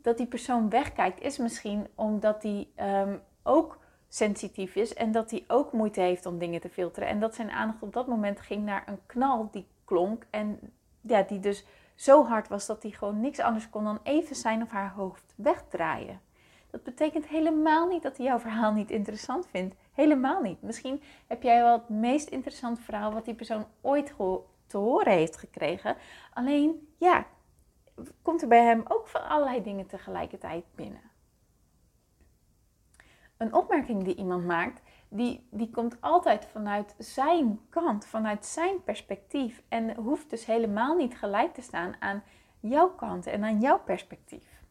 Dat 0.01 0.17
die 0.17 0.27
persoon 0.27 0.69
wegkijkt 0.69 1.21
is 1.21 1.37
misschien 1.37 1.87
omdat 1.95 2.41
die 2.41 2.73
um, 2.81 3.21
ook 3.43 3.77
sensitief 4.07 4.75
is 4.75 4.93
en 4.93 5.11
dat 5.11 5.31
hij 5.31 5.43
ook 5.47 5.71
moeite 5.71 6.01
heeft 6.01 6.25
om 6.25 6.37
dingen 6.37 6.61
te 6.61 6.69
filteren. 6.69 7.09
En 7.09 7.19
dat 7.19 7.35
zijn 7.35 7.51
aandacht 7.51 7.81
op 7.81 7.93
dat 7.93 8.07
moment 8.07 8.41
ging 8.41 8.65
naar 8.65 8.83
een 8.85 8.99
knal 9.05 9.49
die 9.51 9.67
klonk 9.85 10.25
en 10.29 10.59
ja, 11.01 11.21
die 11.21 11.39
dus 11.39 11.65
zo 11.95 12.25
hard 12.25 12.47
was 12.47 12.65
dat 12.65 12.83
hij 12.83 12.91
gewoon 12.91 13.19
niks 13.19 13.39
anders 13.39 13.69
kon 13.69 13.83
dan 13.83 13.99
even 14.03 14.35
zijn 14.35 14.61
of 14.61 14.69
haar 14.69 14.91
hoofd 14.91 15.33
wegdraaien. 15.35 16.21
Dat 16.71 16.83
betekent 16.83 17.27
helemaal 17.27 17.87
niet 17.87 18.03
dat 18.03 18.17
hij 18.17 18.25
jouw 18.25 18.39
verhaal 18.39 18.71
niet 18.71 18.91
interessant 18.91 19.47
vindt. 19.47 19.75
Helemaal 19.93 20.41
niet. 20.41 20.61
Misschien 20.61 21.01
heb 21.27 21.43
jij 21.43 21.61
wel 21.61 21.73
het 21.73 21.89
meest 21.89 22.29
interessante 22.29 22.81
verhaal 22.81 23.13
wat 23.13 23.25
die 23.25 23.33
persoon 23.33 23.65
ooit 23.81 24.13
te 24.67 24.77
horen 24.77 25.13
heeft 25.13 25.37
gekregen. 25.37 25.95
Alleen, 26.33 26.87
ja, 26.97 27.25
komt 28.21 28.41
er 28.41 28.47
bij 28.47 28.63
hem 28.63 28.83
ook 28.87 29.07
van 29.07 29.27
allerlei 29.27 29.63
dingen 29.63 29.85
tegelijkertijd 29.85 30.65
binnen. 30.75 31.01
Een 33.37 33.53
opmerking 33.53 34.03
die 34.03 34.15
iemand 34.15 34.45
maakt, 34.45 34.81
die, 35.09 35.47
die 35.51 35.69
komt 35.69 36.01
altijd 36.01 36.45
vanuit 36.45 36.95
zijn 36.97 37.59
kant, 37.69 38.05
vanuit 38.05 38.45
zijn 38.45 38.83
perspectief. 38.83 39.63
En 39.69 39.95
hoeft 39.95 40.29
dus 40.29 40.45
helemaal 40.45 40.95
niet 40.95 41.17
gelijk 41.17 41.53
te 41.53 41.61
staan 41.61 41.95
aan 41.99 42.23
jouw 42.59 42.89
kant 42.89 43.25
en 43.25 43.43
aan 43.43 43.59
jouw 43.59 43.79
perspectief. 43.79 44.63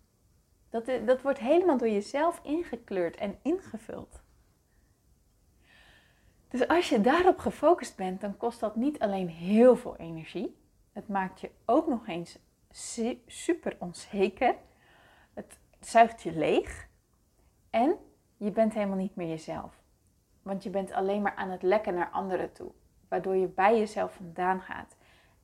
Dat, 0.71 0.91
dat 1.07 1.23
wordt 1.23 1.39
helemaal 1.39 1.77
door 1.77 1.89
jezelf 1.89 2.41
ingekleurd 2.43 3.17
en 3.17 3.39
ingevuld. 3.43 4.23
Dus 6.49 6.69
als 6.69 6.89
je 6.89 7.01
daarop 7.01 7.39
gefocust 7.39 7.97
bent, 7.97 8.21
dan 8.21 8.37
kost 8.37 8.61
dat 8.61 8.77
niet 8.77 8.99
alleen 8.99 9.29
heel 9.29 9.77
veel 9.77 9.97
energie. 9.97 10.57
Het 10.93 11.09
maakt 11.09 11.41
je 11.41 11.51
ook 11.65 11.87
nog 11.87 12.07
eens 12.07 12.39
super 13.27 13.77
onzeker. 13.79 14.57
Het 15.35 15.59
zuigt 15.81 16.23
je 16.23 16.33
leeg. 16.33 16.89
En 17.71 17.97
je 18.37 18.51
bent 18.51 18.75
helemaal 18.75 18.97
niet 18.97 19.17
meer 19.17 19.29
jezelf. 19.29 19.83
Want 20.43 20.63
je 20.63 20.71
bent 20.71 20.93
alleen 20.93 21.23
maar 21.23 21.35
aan 21.35 21.51
het 21.51 21.63
lekken 21.63 21.95
naar 21.95 22.11
anderen 22.11 22.53
toe. 22.53 22.73
Waardoor 23.09 23.37
je 23.37 23.49
bij 23.49 23.79
jezelf 23.79 24.15
vandaan 24.15 24.61
gaat. 24.61 24.97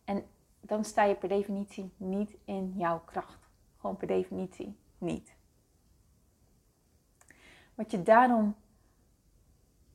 En 0.04 0.24
dan 0.60 0.84
sta 0.84 1.04
je 1.04 1.14
per 1.14 1.28
definitie 1.28 1.92
niet 1.96 2.36
in 2.44 2.72
jouw 2.76 3.00
kracht. 3.04 3.48
Gewoon 3.76 3.96
per 3.96 4.06
definitie 4.06 4.78
niet. 4.98 5.34
Wat 7.74 7.90
je 7.90 8.02
daarom, 8.02 8.56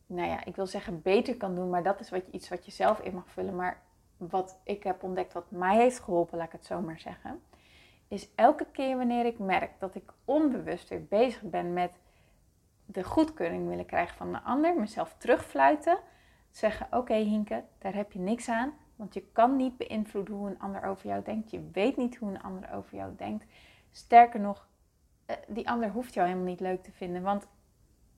nou 0.05 0.27
ja, 0.27 0.45
ik 0.45 0.55
wil 0.55 0.67
zeggen 0.67 1.01
beter 1.01 1.37
kan 1.37 1.55
doen, 1.55 1.69
maar 1.69 1.83
dat 1.83 1.99
is 1.99 2.09
wat 2.09 2.27
iets 2.27 2.49
wat 2.49 2.65
je 2.65 2.71
zelf 2.71 2.99
in 2.99 3.13
mag 3.13 3.29
vullen. 3.29 3.55
Maar 3.55 3.83
wat 4.17 4.59
ik 4.63 4.83
heb 4.83 5.03
ontdekt, 5.03 5.33
wat 5.33 5.51
mij 5.51 5.77
heeft 5.77 5.99
geholpen, 5.99 6.37
laat 6.37 6.47
ik 6.47 6.51
het 6.51 6.65
zo 6.65 6.81
maar 6.81 6.99
zeggen, 6.99 7.41
is 8.07 8.29
elke 8.35 8.65
keer 8.71 8.97
wanneer 8.97 9.25
ik 9.25 9.39
merk 9.39 9.79
dat 9.79 9.95
ik 9.95 10.13
onbewust 10.25 10.89
weer 10.89 11.05
bezig 11.05 11.41
ben 11.41 11.73
met 11.73 11.91
de 12.85 13.03
goedkeuring 13.03 13.67
willen 13.67 13.85
krijgen 13.85 14.17
van 14.17 14.31
de 14.31 14.41
ander, 14.41 14.79
mezelf 14.79 15.15
terugfluiten, 15.17 15.97
zeggen: 16.51 16.87
Oké, 16.91 17.13
Hinke, 17.13 17.63
daar 17.77 17.93
heb 17.93 18.11
je 18.11 18.19
niks 18.19 18.49
aan, 18.49 18.73
want 18.95 19.13
je 19.13 19.23
kan 19.31 19.55
niet 19.55 19.77
beïnvloeden 19.77 20.35
hoe 20.35 20.49
een 20.49 20.59
ander 20.59 20.83
over 20.83 21.07
jou 21.07 21.23
denkt. 21.23 21.51
Je 21.51 21.69
weet 21.71 21.97
niet 21.97 22.15
hoe 22.15 22.29
een 22.29 22.41
ander 22.41 22.73
over 22.73 22.95
jou 22.95 23.15
denkt. 23.15 23.45
Sterker 23.91 24.39
nog, 24.39 24.67
eh, 25.25 25.35
die 25.47 25.69
ander 25.69 25.89
hoeft 25.89 26.13
jou 26.13 26.27
helemaal 26.27 26.49
niet 26.49 26.59
leuk 26.59 26.83
te 26.83 26.91
vinden, 26.91 27.21
want 27.21 27.47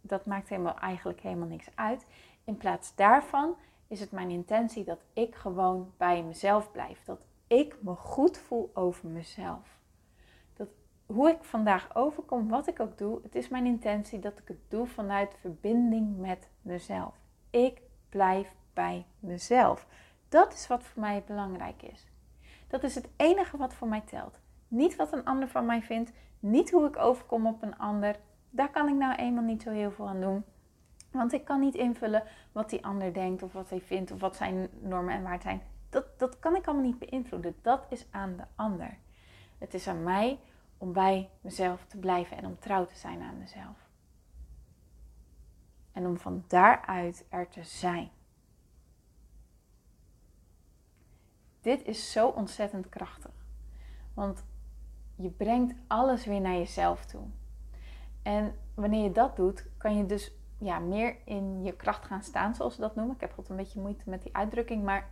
dat 0.01 0.25
maakt 0.25 0.50
helemaal, 0.50 0.79
eigenlijk 0.79 1.20
helemaal 1.20 1.48
niks 1.48 1.70
uit. 1.75 2.06
In 2.44 2.58
plaats 2.58 2.96
daarvan 2.96 3.56
is 3.89 4.00
het 4.00 4.12
mijn 4.12 4.29
intentie 4.29 4.84
dat 4.84 5.00
ik 5.13 5.36
gewoon 5.36 5.93
bij 5.98 6.24
mezelf 6.24 6.72
blijf. 6.72 7.03
Dat 7.03 7.19
ik 7.48 7.75
me 7.81 7.96
goed 7.96 8.38
voel 8.38 8.72
over 8.74 9.08
mezelf 9.08 9.79
hoe 11.13 11.29
ik 11.29 11.43
vandaag 11.43 11.96
overkom, 11.96 12.50
wat 12.50 12.67
ik 12.67 12.79
ook 12.79 12.98
doe, 12.98 13.19
het 13.24 13.36
is 13.36 13.48
mijn 13.48 13.65
intentie 13.65 14.19
dat 14.19 14.38
ik 14.39 14.48
het 14.48 14.58
doe 14.67 14.88
vanuit 14.88 15.36
verbinding 15.39 16.17
met 16.17 16.50
mezelf. 16.62 17.15
Ik 17.50 17.81
blijf 18.10 18.55
bij 18.74 19.05
mezelf. 19.19 19.88
Dat 20.29 20.53
is 20.53 20.67
wat 20.67 20.84
voor 20.84 21.01
mij 21.01 21.24
belangrijk 21.27 21.81
is. 21.81 22.08
Dat 22.67 22.84
is 22.84 22.96
het 22.96 23.10
enige 23.15 23.58
wat 23.58 23.74
voor 23.74 23.88
mij 23.88 24.01
telt. 24.01 24.39
Niet 24.67 24.96
wat 24.96 25.13
een 25.13 25.25
ander 25.25 25.48
van 25.48 25.65
mij 25.65 25.81
vindt, 25.81 26.12
niet 26.39 26.72
hoe 26.72 26.88
ik 26.88 26.98
overkom 26.98 27.48
op 27.48 27.62
een 27.62 27.77
ander. 27.77 28.19
Daar 28.50 28.72
kan 28.72 28.88
ik 28.88 28.96
nou 28.96 29.15
eenmaal 29.15 29.43
niet 29.43 29.62
zo 29.62 29.69
heel 29.69 29.91
veel 29.91 30.08
aan 30.08 30.22
doen. 30.22 30.43
Want 31.12 31.34
ik 31.34 31.46
kan 31.46 31.60
niet 31.60 31.75
invullen 31.75 32.24
wat 32.51 32.70
die 32.70 32.86
ander 32.86 33.13
denkt 33.13 33.44
of 33.44 33.54
wat 33.54 33.70
hij 33.70 33.82
vindt 33.82 34.12
of 34.12 34.20
wat 34.20 34.36
zijn 34.36 34.70
normen 34.80 35.13
en 35.13 35.24
waarden 35.24 35.42
zijn. 35.42 35.62
Dat, 35.89 36.20
dat 36.20 36.39
kan 36.39 36.56
ik 36.56 36.68
allemaal 36.68 36.86
niet 36.86 37.00
beïnvloeden. 37.00 37.56
Dat 37.62 37.86
is 37.89 38.06
aan 38.12 38.36
de 38.36 38.44
ander. 38.56 38.98
Het 39.58 39.74
is 39.74 39.88
aan 39.88 40.04
mij 40.04 40.39
om 40.78 40.94
bij 40.94 41.30
mezelf 41.42 41.86
te 41.86 41.98
blijven 41.98 42.38
en 42.38 42.46
om 42.46 42.60
trouw 42.60 42.86
te 42.86 42.96
zijn 42.96 43.22
aan 43.22 43.38
mezelf. 43.38 43.88
En 45.92 46.06
om 46.06 46.18
van 46.18 46.44
daaruit 46.48 47.25
er 47.30 47.50
te 47.50 47.63
zijn. 47.63 48.10
Dit 51.62 51.86
is 51.86 52.12
zo 52.12 52.28
ontzettend 52.28 52.89
krachtig. 52.89 53.32
Want 54.13 54.44
je 55.16 55.30
brengt 55.30 55.74
alles 55.88 56.25
weer 56.25 56.42
naar 56.42 56.58
jezelf 56.58 57.06
toe. 57.06 57.24
En 58.22 58.56
wanneer 58.74 59.04
je 59.04 59.12
dat 59.12 59.36
doet, 59.36 59.66
kan 59.78 59.98
je 59.98 60.06
dus 60.06 60.32
ja, 60.60 60.80
meer 60.80 61.16
in 61.25 61.63
je 61.63 61.75
kracht 61.75 62.06
gaan 62.06 62.22
staan, 62.22 62.56
zoals 62.56 62.75
ze 62.75 62.82
dat 62.82 62.96
noemen. 62.96 63.16
Ik 63.16 63.22
heb 63.22 63.30
altijd 63.30 63.50
een 63.50 63.56
beetje 63.56 63.80
moeite 63.80 64.10
met 64.10 64.24
die 64.24 64.36
uitdrukking, 64.36 64.84
maar 64.84 65.08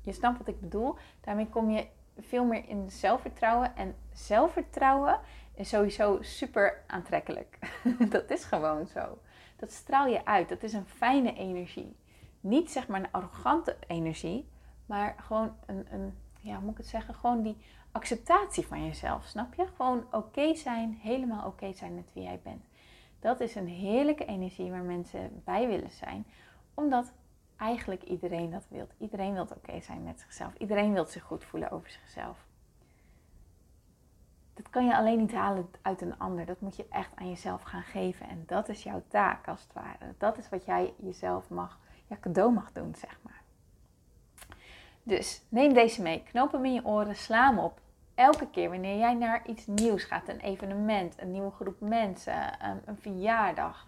je 0.00 0.12
snapt 0.12 0.38
wat 0.38 0.48
ik 0.48 0.60
bedoel. 0.60 0.96
Daarmee 1.20 1.48
kom 1.48 1.70
je 1.70 1.86
veel 2.18 2.44
meer 2.44 2.68
in 2.68 2.90
zelfvertrouwen. 2.90 3.76
En 3.76 3.94
zelfvertrouwen 4.12 5.20
is 5.54 5.68
sowieso 5.68 6.18
super 6.20 6.84
aantrekkelijk. 6.86 7.58
dat 8.10 8.30
is 8.30 8.44
gewoon 8.44 8.86
zo. 8.86 9.18
Dat 9.56 9.72
straal 9.72 10.06
je 10.06 10.24
uit. 10.24 10.48
Dat 10.48 10.62
is 10.62 10.72
een 10.72 10.86
fijne 10.86 11.34
energie. 11.34 11.96
Niet 12.40 12.70
zeg 12.70 12.88
maar 12.88 13.00
een 13.00 13.12
arrogante 13.12 13.76
energie, 13.86 14.48
maar 14.86 15.14
gewoon 15.18 15.56
een, 15.66 15.86
een 15.90 16.14
ja, 16.40 16.54
hoe 16.54 16.62
moet 16.62 16.70
ik 16.72 16.76
het 16.78 16.86
zeggen? 16.86 17.14
Gewoon 17.14 17.42
die 17.42 17.56
acceptatie 17.92 18.66
van 18.66 18.84
jezelf, 18.84 19.24
snap 19.24 19.54
je? 19.54 19.66
Gewoon 19.76 20.06
oké 20.10 20.54
zijn, 20.54 20.98
helemaal 21.02 21.46
oké 21.46 21.72
zijn 21.72 21.94
met 21.94 22.10
wie 22.12 22.22
jij 22.22 22.40
bent. 22.42 22.67
Dat 23.20 23.40
is 23.40 23.54
een 23.54 23.68
heerlijke 23.68 24.24
energie 24.24 24.70
waar 24.70 24.82
mensen 24.82 25.42
bij 25.44 25.68
willen 25.68 25.90
zijn, 25.90 26.26
omdat 26.74 27.12
eigenlijk 27.56 28.02
iedereen 28.02 28.50
dat 28.50 28.66
wil. 28.68 28.86
Iedereen 28.98 29.32
wil 29.32 29.46
oké 29.56 29.80
zijn 29.80 30.02
met 30.02 30.20
zichzelf. 30.20 30.54
Iedereen 30.54 30.92
wil 30.92 31.04
zich 31.04 31.22
goed 31.22 31.44
voelen 31.44 31.70
over 31.70 31.90
zichzelf. 31.90 32.46
Dat 34.54 34.70
kan 34.70 34.86
je 34.86 34.96
alleen 34.96 35.18
niet 35.18 35.32
halen 35.32 35.70
uit 35.82 36.00
een 36.00 36.18
ander. 36.18 36.46
Dat 36.46 36.60
moet 36.60 36.76
je 36.76 36.86
echt 36.90 37.10
aan 37.14 37.28
jezelf 37.28 37.62
gaan 37.62 37.82
geven. 37.82 38.28
En 38.28 38.42
dat 38.46 38.68
is 38.68 38.82
jouw 38.82 39.02
taak 39.08 39.48
als 39.48 39.62
het 39.62 39.72
ware. 39.72 40.14
Dat 40.18 40.38
is 40.38 40.48
wat 40.48 40.64
jij 40.64 40.94
jezelf 40.96 41.48
mag, 41.50 41.78
ja, 42.06 42.16
cadeau 42.20 42.52
mag 42.52 42.72
doen, 42.72 42.94
zeg 42.94 43.18
maar. 43.22 43.42
Dus 45.02 45.42
neem 45.48 45.72
deze 45.72 46.02
mee. 46.02 46.22
Knoop 46.22 46.52
hem 46.52 46.64
in 46.64 46.72
je 46.72 46.84
oren. 46.84 47.16
Sla 47.16 47.48
hem 47.48 47.58
op. 47.58 47.80
Elke 48.18 48.50
keer 48.50 48.70
wanneer 48.70 48.98
jij 48.98 49.14
naar 49.14 49.46
iets 49.46 49.66
nieuws 49.66 50.04
gaat, 50.04 50.28
een 50.28 50.40
evenement, 50.40 51.20
een 51.20 51.30
nieuwe 51.30 51.50
groep 51.50 51.80
mensen, 51.80 52.64
een 52.84 52.96
verjaardag, 52.96 53.86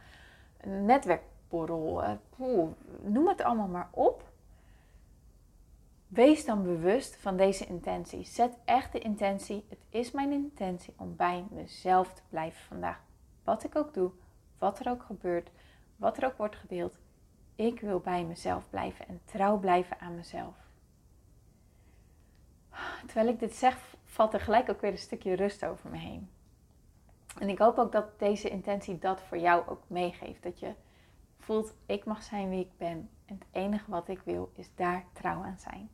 een 0.61 0.85
netwerkborrel, 0.85 2.03
uh, 2.03 2.65
noem 3.03 3.29
het 3.29 3.43
allemaal 3.43 3.69
maar 3.69 3.89
op. 3.91 4.23
Wees 6.09 6.45
dan 6.45 6.63
bewust 6.63 7.17
van 7.17 7.37
deze 7.37 7.67
intentie. 7.67 8.25
Zet 8.25 8.57
echt 8.65 8.93
de 8.93 8.99
intentie. 8.99 9.65
Het 9.69 9.79
is 9.89 10.11
mijn 10.11 10.33
intentie 10.33 10.95
om 10.97 11.17
bij 11.17 11.45
mezelf 11.51 12.13
te 12.13 12.23
blijven 12.29 12.65
vandaag. 12.65 13.01
Wat 13.45 13.65
ik 13.65 13.77
ook 13.77 13.95
doe, 13.95 14.11
wat 14.59 14.79
er 14.79 14.91
ook 14.91 15.03
gebeurt, 15.03 15.51
wat 15.97 16.17
er 16.17 16.25
ook 16.25 16.37
wordt 16.37 16.57
gedeeld. 16.57 16.99
Ik 17.55 17.81
wil 17.81 18.01
bij 18.01 18.25
mezelf 18.25 18.71
blijven 18.71 19.09
en 19.09 19.21
trouw 19.25 19.59
blijven 19.59 20.01
aan 20.01 20.15
mezelf. 20.15 20.55
Terwijl 23.07 23.29
ik 23.29 23.39
dit 23.39 23.55
zeg, 23.55 23.89
valt 24.11 24.35
er 24.35 24.40
gelijk 24.40 24.71
ook 24.71 24.81
weer 24.81 24.90
een 24.90 24.99
stukje 24.99 25.35
rust 25.35 25.64
over 25.64 25.90
me 25.90 25.99
heen. 25.99 26.31
En 27.38 27.49
ik 27.49 27.59
hoop 27.59 27.79
ook 27.79 27.93
dat 27.93 28.19
deze 28.19 28.49
intentie 28.49 28.99
dat 28.99 29.23
voor 29.23 29.38
jou 29.38 29.69
ook 29.69 29.83
meegeeft. 29.87 30.43
Dat 30.43 30.59
je 30.61 30.75
voelt, 31.38 31.75
ik 31.87 32.05
mag 32.05 32.23
zijn 32.23 32.49
wie 32.49 32.61
ik 32.61 32.76
ben. 32.76 33.11
En 33.26 33.35
het 33.35 33.47
enige 33.50 33.90
wat 33.90 34.09
ik 34.09 34.21
wil 34.25 34.50
is 34.55 34.75
daar 34.75 35.05
trouw 35.12 35.43
aan 35.43 35.59
zijn. 35.59 35.90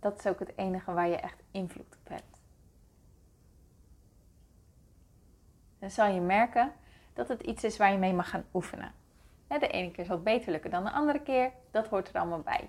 Dat 0.00 0.18
is 0.18 0.26
ook 0.26 0.38
het 0.38 0.56
enige 0.56 0.92
waar 0.92 1.08
je 1.08 1.16
echt 1.16 1.42
invloed 1.50 1.96
op 2.00 2.08
hebt. 2.08 2.40
Dan 5.78 5.90
zal 5.90 6.06
je 6.06 6.20
merken 6.20 6.72
dat 7.12 7.28
het 7.28 7.42
iets 7.42 7.64
is 7.64 7.76
waar 7.76 7.92
je 7.92 7.98
mee 7.98 8.14
mag 8.14 8.28
gaan 8.28 8.44
oefenen. 8.54 8.92
De 9.46 9.68
ene 9.68 9.90
keer 9.90 10.04
zal 10.04 10.14
het 10.14 10.24
beter 10.24 10.50
lukken 10.50 10.70
dan 10.70 10.84
de 10.84 10.92
andere 10.92 11.22
keer. 11.22 11.52
Dat 11.70 11.86
hoort 11.86 12.08
er 12.08 12.20
allemaal 12.20 12.40
bij. 12.40 12.68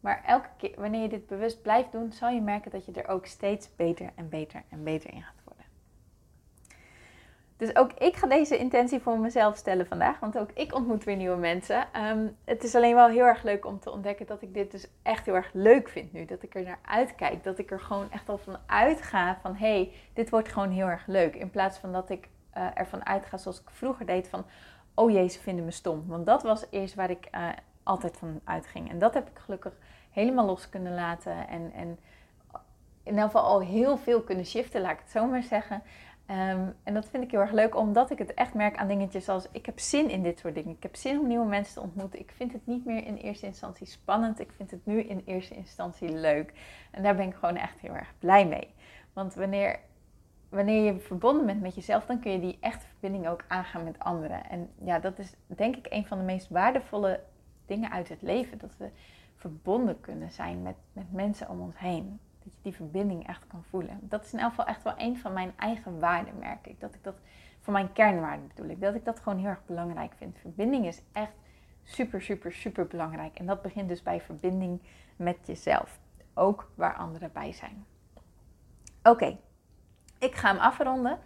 Maar 0.00 0.22
elke 0.26 0.48
keer, 0.56 0.74
wanneer 0.76 1.02
je 1.02 1.08
dit 1.08 1.26
bewust 1.26 1.62
blijft 1.62 1.92
doen, 1.92 2.12
zal 2.12 2.28
je 2.28 2.40
merken 2.40 2.70
dat 2.70 2.84
je 2.84 2.92
er 2.92 3.08
ook 3.08 3.26
steeds 3.26 3.76
beter 3.76 4.10
en 4.14 4.28
beter 4.28 4.62
en 4.68 4.84
beter 4.84 5.12
in 5.12 5.22
gaat 5.22 5.42
worden. 5.44 5.64
Dus 7.56 7.76
ook 7.76 7.92
ik 7.92 8.16
ga 8.16 8.26
deze 8.26 8.58
intentie 8.58 9.00
voor 9.00 9.18
mezelf 9.18 9.56
stellen 9.56 9.86
vandaag, 9.86 10.20
want 10.20 10.38
ook 10.38 10.50
ik 10.54 10.74
ontmoet 10.74 11.04
weer 11.04 11.16
nieuwe 11.16 11.36
mensen. 11.36 11.92
Ehm, 11.92 12.26
het 12.44 12.64
is 12.64 12.74
alleen 12.74 12.94
wel 12.94 13.08
heel 13.08 13.24
erg 13.24 13.42
leuk 13.42 13.66
om 13.66 13.78
te 13.78 13.90
ontdekken 13.90 14.26
dat 14.26 14.42
ik 14.42 14.54
dit 14.54 14.70
dus 14.70 14.86
echt 15.02 15.26
heel 15.26 15.34
erg 15.34 15.50
leuk 15.52 15.88
vind 15.88 16.12
nu. 16.12 16.24
Dat 16.24 16.42
ik 16.42 16.54
er 16.54 16.62
naar 16.62 16.78
uitkijk, 16.82 17.44
dat 17.44 17.58
ik 17.58 17.70
er 17.70 17.80
gewoon 17.80 18.10
echt 18.10 18.28
al 18.28 18.38
van 18.38 18.56
uitga 18.66 19.38
van 19.42 19.56
hé, 19.56 19.66
hey, 19.66 19.92
dit 20.12 20.30
wordt 20.30 20.48
gewoon 20.48 20.70
heel 20.70 20.86
erg 20.86 21.06
leuk. 21.06 21.34
In 21.34 21.50
plaats 21.50 21.78
van 21.78 21.92
dat 21.92 22.10
ik 22.10 22.28
uh, 22.56 22.66
ervan 22.74 23.06
uitga 23.06 23.36
zoals 23.36 23.60
ik 23.60 23.70
vroeger 23.70 24.06
deed 24.06 24.28
van 24.28 24.44
oh 24.94 25.10
jee, 25.10 25.28
ze 25.28 25.40
vinden 25.40 25.64
me 25.64 25.70
stom. 25.70 26.04
Want 26.06 26.26
dat 26.26 26.42
was 26.42 26.64
eerst 26.70 26.94
waar 26.94 27.10
ik 27.10 27.28
uh, 27.34 27.48
altijd 27.82 28.16
van 28.16 28.40
uitging. 28.44 28.90
En 28.90 28.98
dat 28.98 29.14
heb 29.14 29.28
ik 29.28 29.38
gelukkig 29.38 29.72
helemaal 30.18 30.46
los 30.46 30.68
kunnen 30.68 30.94
laten. 30.94 31.48
En, 31.48 31.72
en 31.72 31.98
in 33.02 33.18
elk 33.18 33.30
geval 33.30 33.42
al 33.42 33.60
heel 33.60 33.96
veel 33.96 34.22
kunnen 34.22 34.46
shiften, 34.46 34.80
laat 34.80 34.92
ik 34.92 34.98
het 34.98 35.10
zo 35.10 35.26
maar 35.26 35.42
zeggen. 35.42 35.82
Ehm, 36.26 36.66
en 36.82 36.94
dat 36.94 37.08
vind 37.08 37.24
ik 37.24 37.30
heel 37.30 37.40
erg 37.40 37.52
leuk, 37.52 37.76
omdat 37.76 38.10
ik 38.10 38.18
het 38.18 38.34
echt 38.34 38.54
merk 38.54 38.76
aan 38.76 38.88
dingetjes 38.88 39.28
als 39.28 39.48
ik 39.52 39.66
heb 39.66 39.78
zin 39.78 40.10
in 40.10 40.22
dit 40.22 40.38
soort 40.38 40.54
dingen. 40.54 40.74
Ik 40.74 40.82
heb 40.82 40.96
zin 40.96 41.18
om 41.18 41.26
nieuwe 41.26 41.46
mensen 41.46 41.74
te 41.74 41.80
ontmoeten. 41.80 42.18
Ik 42.18 42.30
vind 42.30 42.52
het 42.52 42.66
niet 42.66 42.84
meer 42.84 43.06
in 43.06 43.16
eerste 43.16 43.46
instantie 43.46 43.86
spannend. 43.86 44.40
Ik 44.40 44.52
vind 44.56 44.70
het 44.70 44.86
nu 44.86 45.00
in 45.00 45.22
eerste 45.24 45.54
instantie 45.54 46.08
leuk. 46.08 46.52
En 46.90 47.02
daar 47.02 47.16
ben 47.16 47.26
ik 47.26 47.34
gewoon 47.34 47.56
echt 47.56 47.80
heel 47.80 47.94
erg 47.94 48.12
blij 48.18 48.46
mee. 48.46 48.74
Want 49.12 49.34
wanneer, 49.34 49.80
wanneer 50.48 50.84
je 50.84 51.00
verbonden 51.00 51.46
bent 51.46 51.60
met 51.60 51.74
jezelf, 51.74 52.06
dan 52.06 52.20
kun 52.20 52.32
je 52.32 52.40
die 52.40 52.58
echte 52.60 52.86
verbinding 52.86 53.28
ook 53.28 53.44
aangaan 53.48 53.84
met 53.84 53.98
anderen. 53.98 54.50
En 54.50 54.70
ja, 54.84 54.98
dat 54.98 55.18
is 55.18 55.34
denk 55.46 55.76
ik 55.76 55.86
een 55.90 56.06
van 56.06 56.18
de 56.18 56.24
meest 56.24 56.48
waardevolle 56.48 57.20
dingen 57.66 57.90
uit 57.90 58.08
het 58.08 58.22
leven. 58.22 58.58
Dat 58.58 58.76
we 58.76 58.88
verbonden 59.38 60.00
kunnen 60.00 60.32
zijn 60.32 60.62
met, 60.62 60.76
met 60.92 61.12
mensen 61.12 61.48
om 61.48 61.60
ons 61.60 61.78
heen. 61.78 62.20
Dat 62.44 62.52
je 62.54 62.62
die 62.62 62.74
verbinding 62.74 63.26
echt 63.26 63.46
kan 63.46 63.64
voelen. 63.70 63.98
Dat 64.02 64.24
is 64.24 64.32
in 64.32 64.38
elk 64.38 64.50
geval 64.50 64.66
echt 64.66 64.82
wel 64.82 64.94
een 64.96 65.18
van 65.18 65.32
mijn 65.32 65.52
eigen 65.56 65.98
waarden, 65.98 66.38
merk 66.38 66.66
ik. 66.66 66.80
Dat 66.80 66.94
ik 66.94 67.04
dat, 67.04 67.14
voor 67.60 67.72
mijn 67.72 67.92
kernwaarden 67.92 68.48
bedoel 68.54 68.70
ik, 68.70 68.80
dat 68.80 68.94
ik 68.94 69.04
dat 69.04 69.20
gewoon 69.20 69.38
heel 69.38 69.48
erg 69.48 69.66
belangrijk 69.66 70.12
vind. 70.16 70.38
Verbinding 70.38 70.86
is 70.86 71.02
echt 71.12 71.32
super, 71.82 72.22
super, 72.22 72.52
super 72.52 72.86
belangrijk. 72.86 73.38
En 73.38 73.46
dat 73.46 73.62
begint 73.62 73.88
dus 73.88 74.02
bij 74.02 74.20
verbinding 74.20 74.80
met 75.16 75.36
jezelf. 75.44 75.98
Ook 76.34 76.70
waar 76.74 76.94
anderen 76.94 77.32
bij 77.32 77.52
zijn. 77.52 77.84
Oké, 79.02 79.36
ik 80.18 80.34
ga 80.34 80.48
hem 80.48 80.58
afronden. 80.58 81.18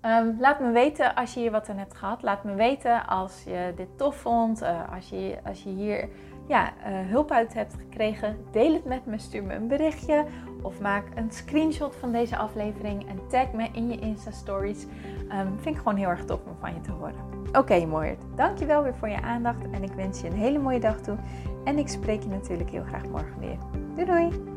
Ehm, 0.00 0.32
laat 0.38 0.60
me 0.60 0.70
weten 0.70 1.14
als 1.14 1.34
je 1.34 1.40
hier 1.40 1.50
wat 1.50 1.68
aan 1.68 1.78
hebt 1.78 1.94
gehad. 1.94 2.22
Laat 2.22 2.44
me 2.44 2.54
weten 2.54 3.06
als 3.06 3.44
je 3.44 3.72
dit 3.76 3.98
tof 3.98 4.16
vond. 4.16 4.62
Uh, 4.62 4.92
als, 4.92 5.08
je, 5.08 5.38
als 5.44 5.62
je 5.62 5.70
hier 5.70 6.08
ja, 6.48 6.72
uh, 6.86 7.10
hulp 7.10 7.30
uit 7.30 7.54
hebt 7.54 7.74
gekregen. 7.74 8.36
Deel 8.50 8.72
het 8.72 8.84
met 8.84 9.06
me. 9.06 9.18
Stuur 9.18 9.42
me 9.44 9.54
een 9.54 9.68
berichtje. 9.68 10.24
Of 10.62 10.80
maak 10.80 11.04
een 11.14 11.30
screenshot 11.30 11.96
van 11.96 12.12
deze 12.12 12.36
aflevering. 12.36 13.08
En 13.08 13.18
tag 13.28 13.52
me 13.52 13.68
in 13.72 13.90
je 13.90 13.98
Insta 13.98 14.30
Stories. 14.30 14.86
Um, 15.32 15.58
vind 15.60 15.74
ik 15.74 15.76
gewoon 15.76 15.96
heel 15.96 16.08
erg 16.08 16.24
tof 16.24 16.40
om 16.46 16.56
van 16.60 16.74
je 16.74 16.80
te 16.80 16.90
horen. 16.90 17.14
Oké, 17.48 17.58
okay, 17.58 17.84
Moord. 17.84 18.22
Dankjewel 18.36 18.82
weer 18.82 18.94
voor 18.94 19.08
je 19.08 19.22
aandacht. 19.22 19.70
En 19.70 19.82
ik 19.82 19.92
wens 19.92 20.20
je 20.20 20.26
een 20.26 20.36
hele 20.36 20.58
mooie 20.58 20.80
dag 20.80 21.00
toe. 21.00 21.16
En 21.64 21.78
ik 21.78 21.88
spreek 21.88 22.22
je 22.22 22.28
natuurlijk 22.28 22.70
heel 22.70 22.84
graag 22.84 23.04
morgen 23.08 23.38
weer. 23.40 23.58
Doei 23.94 24.06
doei! 24.06 24.56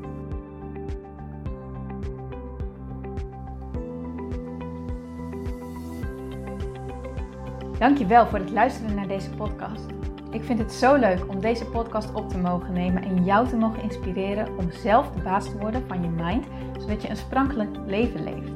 Dankjewel 7.79 8.27
voor 8.27 8.39
het 8.39 8.51
luisteren 8.51 8.95
naar 8.95 9.07
deze 9.07 9.29
podcast. 9.29 9.85
Ik 10.31 10.43
vind 10.43 10.59
het 10.59 10.73
zo 10.73 10.95
leuk 10.95 11.27
om 11.27 11.39
deze 11.39 11.65
podcast 11.65 12.13
op 12.13 12.29
te 12.29 12.37
mogen 12.37 12.73
nemen 12.73 13.03
en 13.03 13.23
jou 13.23 13.47
te 13.47 13.55
mogen 13.55 13.83
inspireren 13.83 14.57
om 14.57 14.71
zelf 14.71 15.11
de 15.11 15.21
baas 15.21 15.49
te 15.49 15.57
worden 15.57 15.83
van 15.87 16.01
je 16.01 16.09
mind, 16.09 16.45
zodat 16.79 17.01
je 17.01 17.09
een 17.09 17.17
sprankelijk 17.17 17.77
leven 17.85 18.23
leeft. 18.23 18.51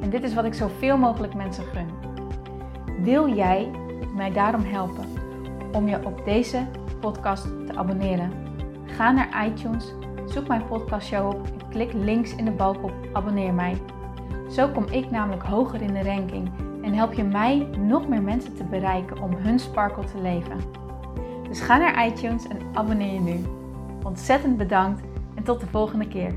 En 0.00 0.10
dit 0.10 0.22
is 0.22 0.34
wat 0.34 0.44
ik 0.44 0.54
zoveel 0.54 0.98
mogelijk 0.98 1.34
mensen 1.34 1.64
gun. 1.64 1.86
Wil 3.02 3.34
jij 3.34 3.70
mij 4.16 4.32
daarom 4.32 4.64
helpen 4.64 5.04
om 5.72 5.88
je 5.88 6.06
op 6.06 6.24
deze 6.24 6.66
podcast 7.00 7.42
te 7.42 7.76
abonneren? 7.76 8.32
Ga 8.84 9.12
naar 9.12 9.46
iTunes, 9.46 9.94
zoek 10.26 10.48
mijn 10.48 10.66
podcastshow 10.66 11.28
op 11.28 11.46
en 11.46 11.68
klik 11.68 11.92
links 11.92 12.34
in 12.34 12.44
de 12.44 12.50
balk 12.50 12.82
op 12.82 12.92
abonneer 13.12 13.54
mij. 13.54 13.76
Zo 14.50 14.68
kom 14.68 14.84
ik 14.90 15.10
namelijk 15.10 15.42
hoger 15.42 15.82
in 15.82 15.92
de 15.92 16.02
ranking 16.02 16.50
en 16.82 16.94
help 16.94 17.12
je 17.12 17.24
mij 17.24 17.68
nog 17.78 18.08
meer 18.08 18.22
mensen 18.22 18.54
te 18.54 18.64
bereiken 18.64 19.22
om 19.22 19.34
hun 19.34 19.58
sparkle 19.58 20.04
te 20.04 20.20
leven. 20.22 20.84
Dus 21.56 21.64
ga 21.64 21.76
naar 21.76 22.06
iTunes 22.06 22.46
en 22.46 22.58
abonneer 22.72 23.12
je 23.12 23.20
nu. 23.20 23.44
Ontzettend 24.02 24.56
bedankt 24.56 25.00
en 25.34 25.42
tot 25.42 25.60
de 25.60 25.66
volgende 25.66 26.08
keer. 26.08 26.34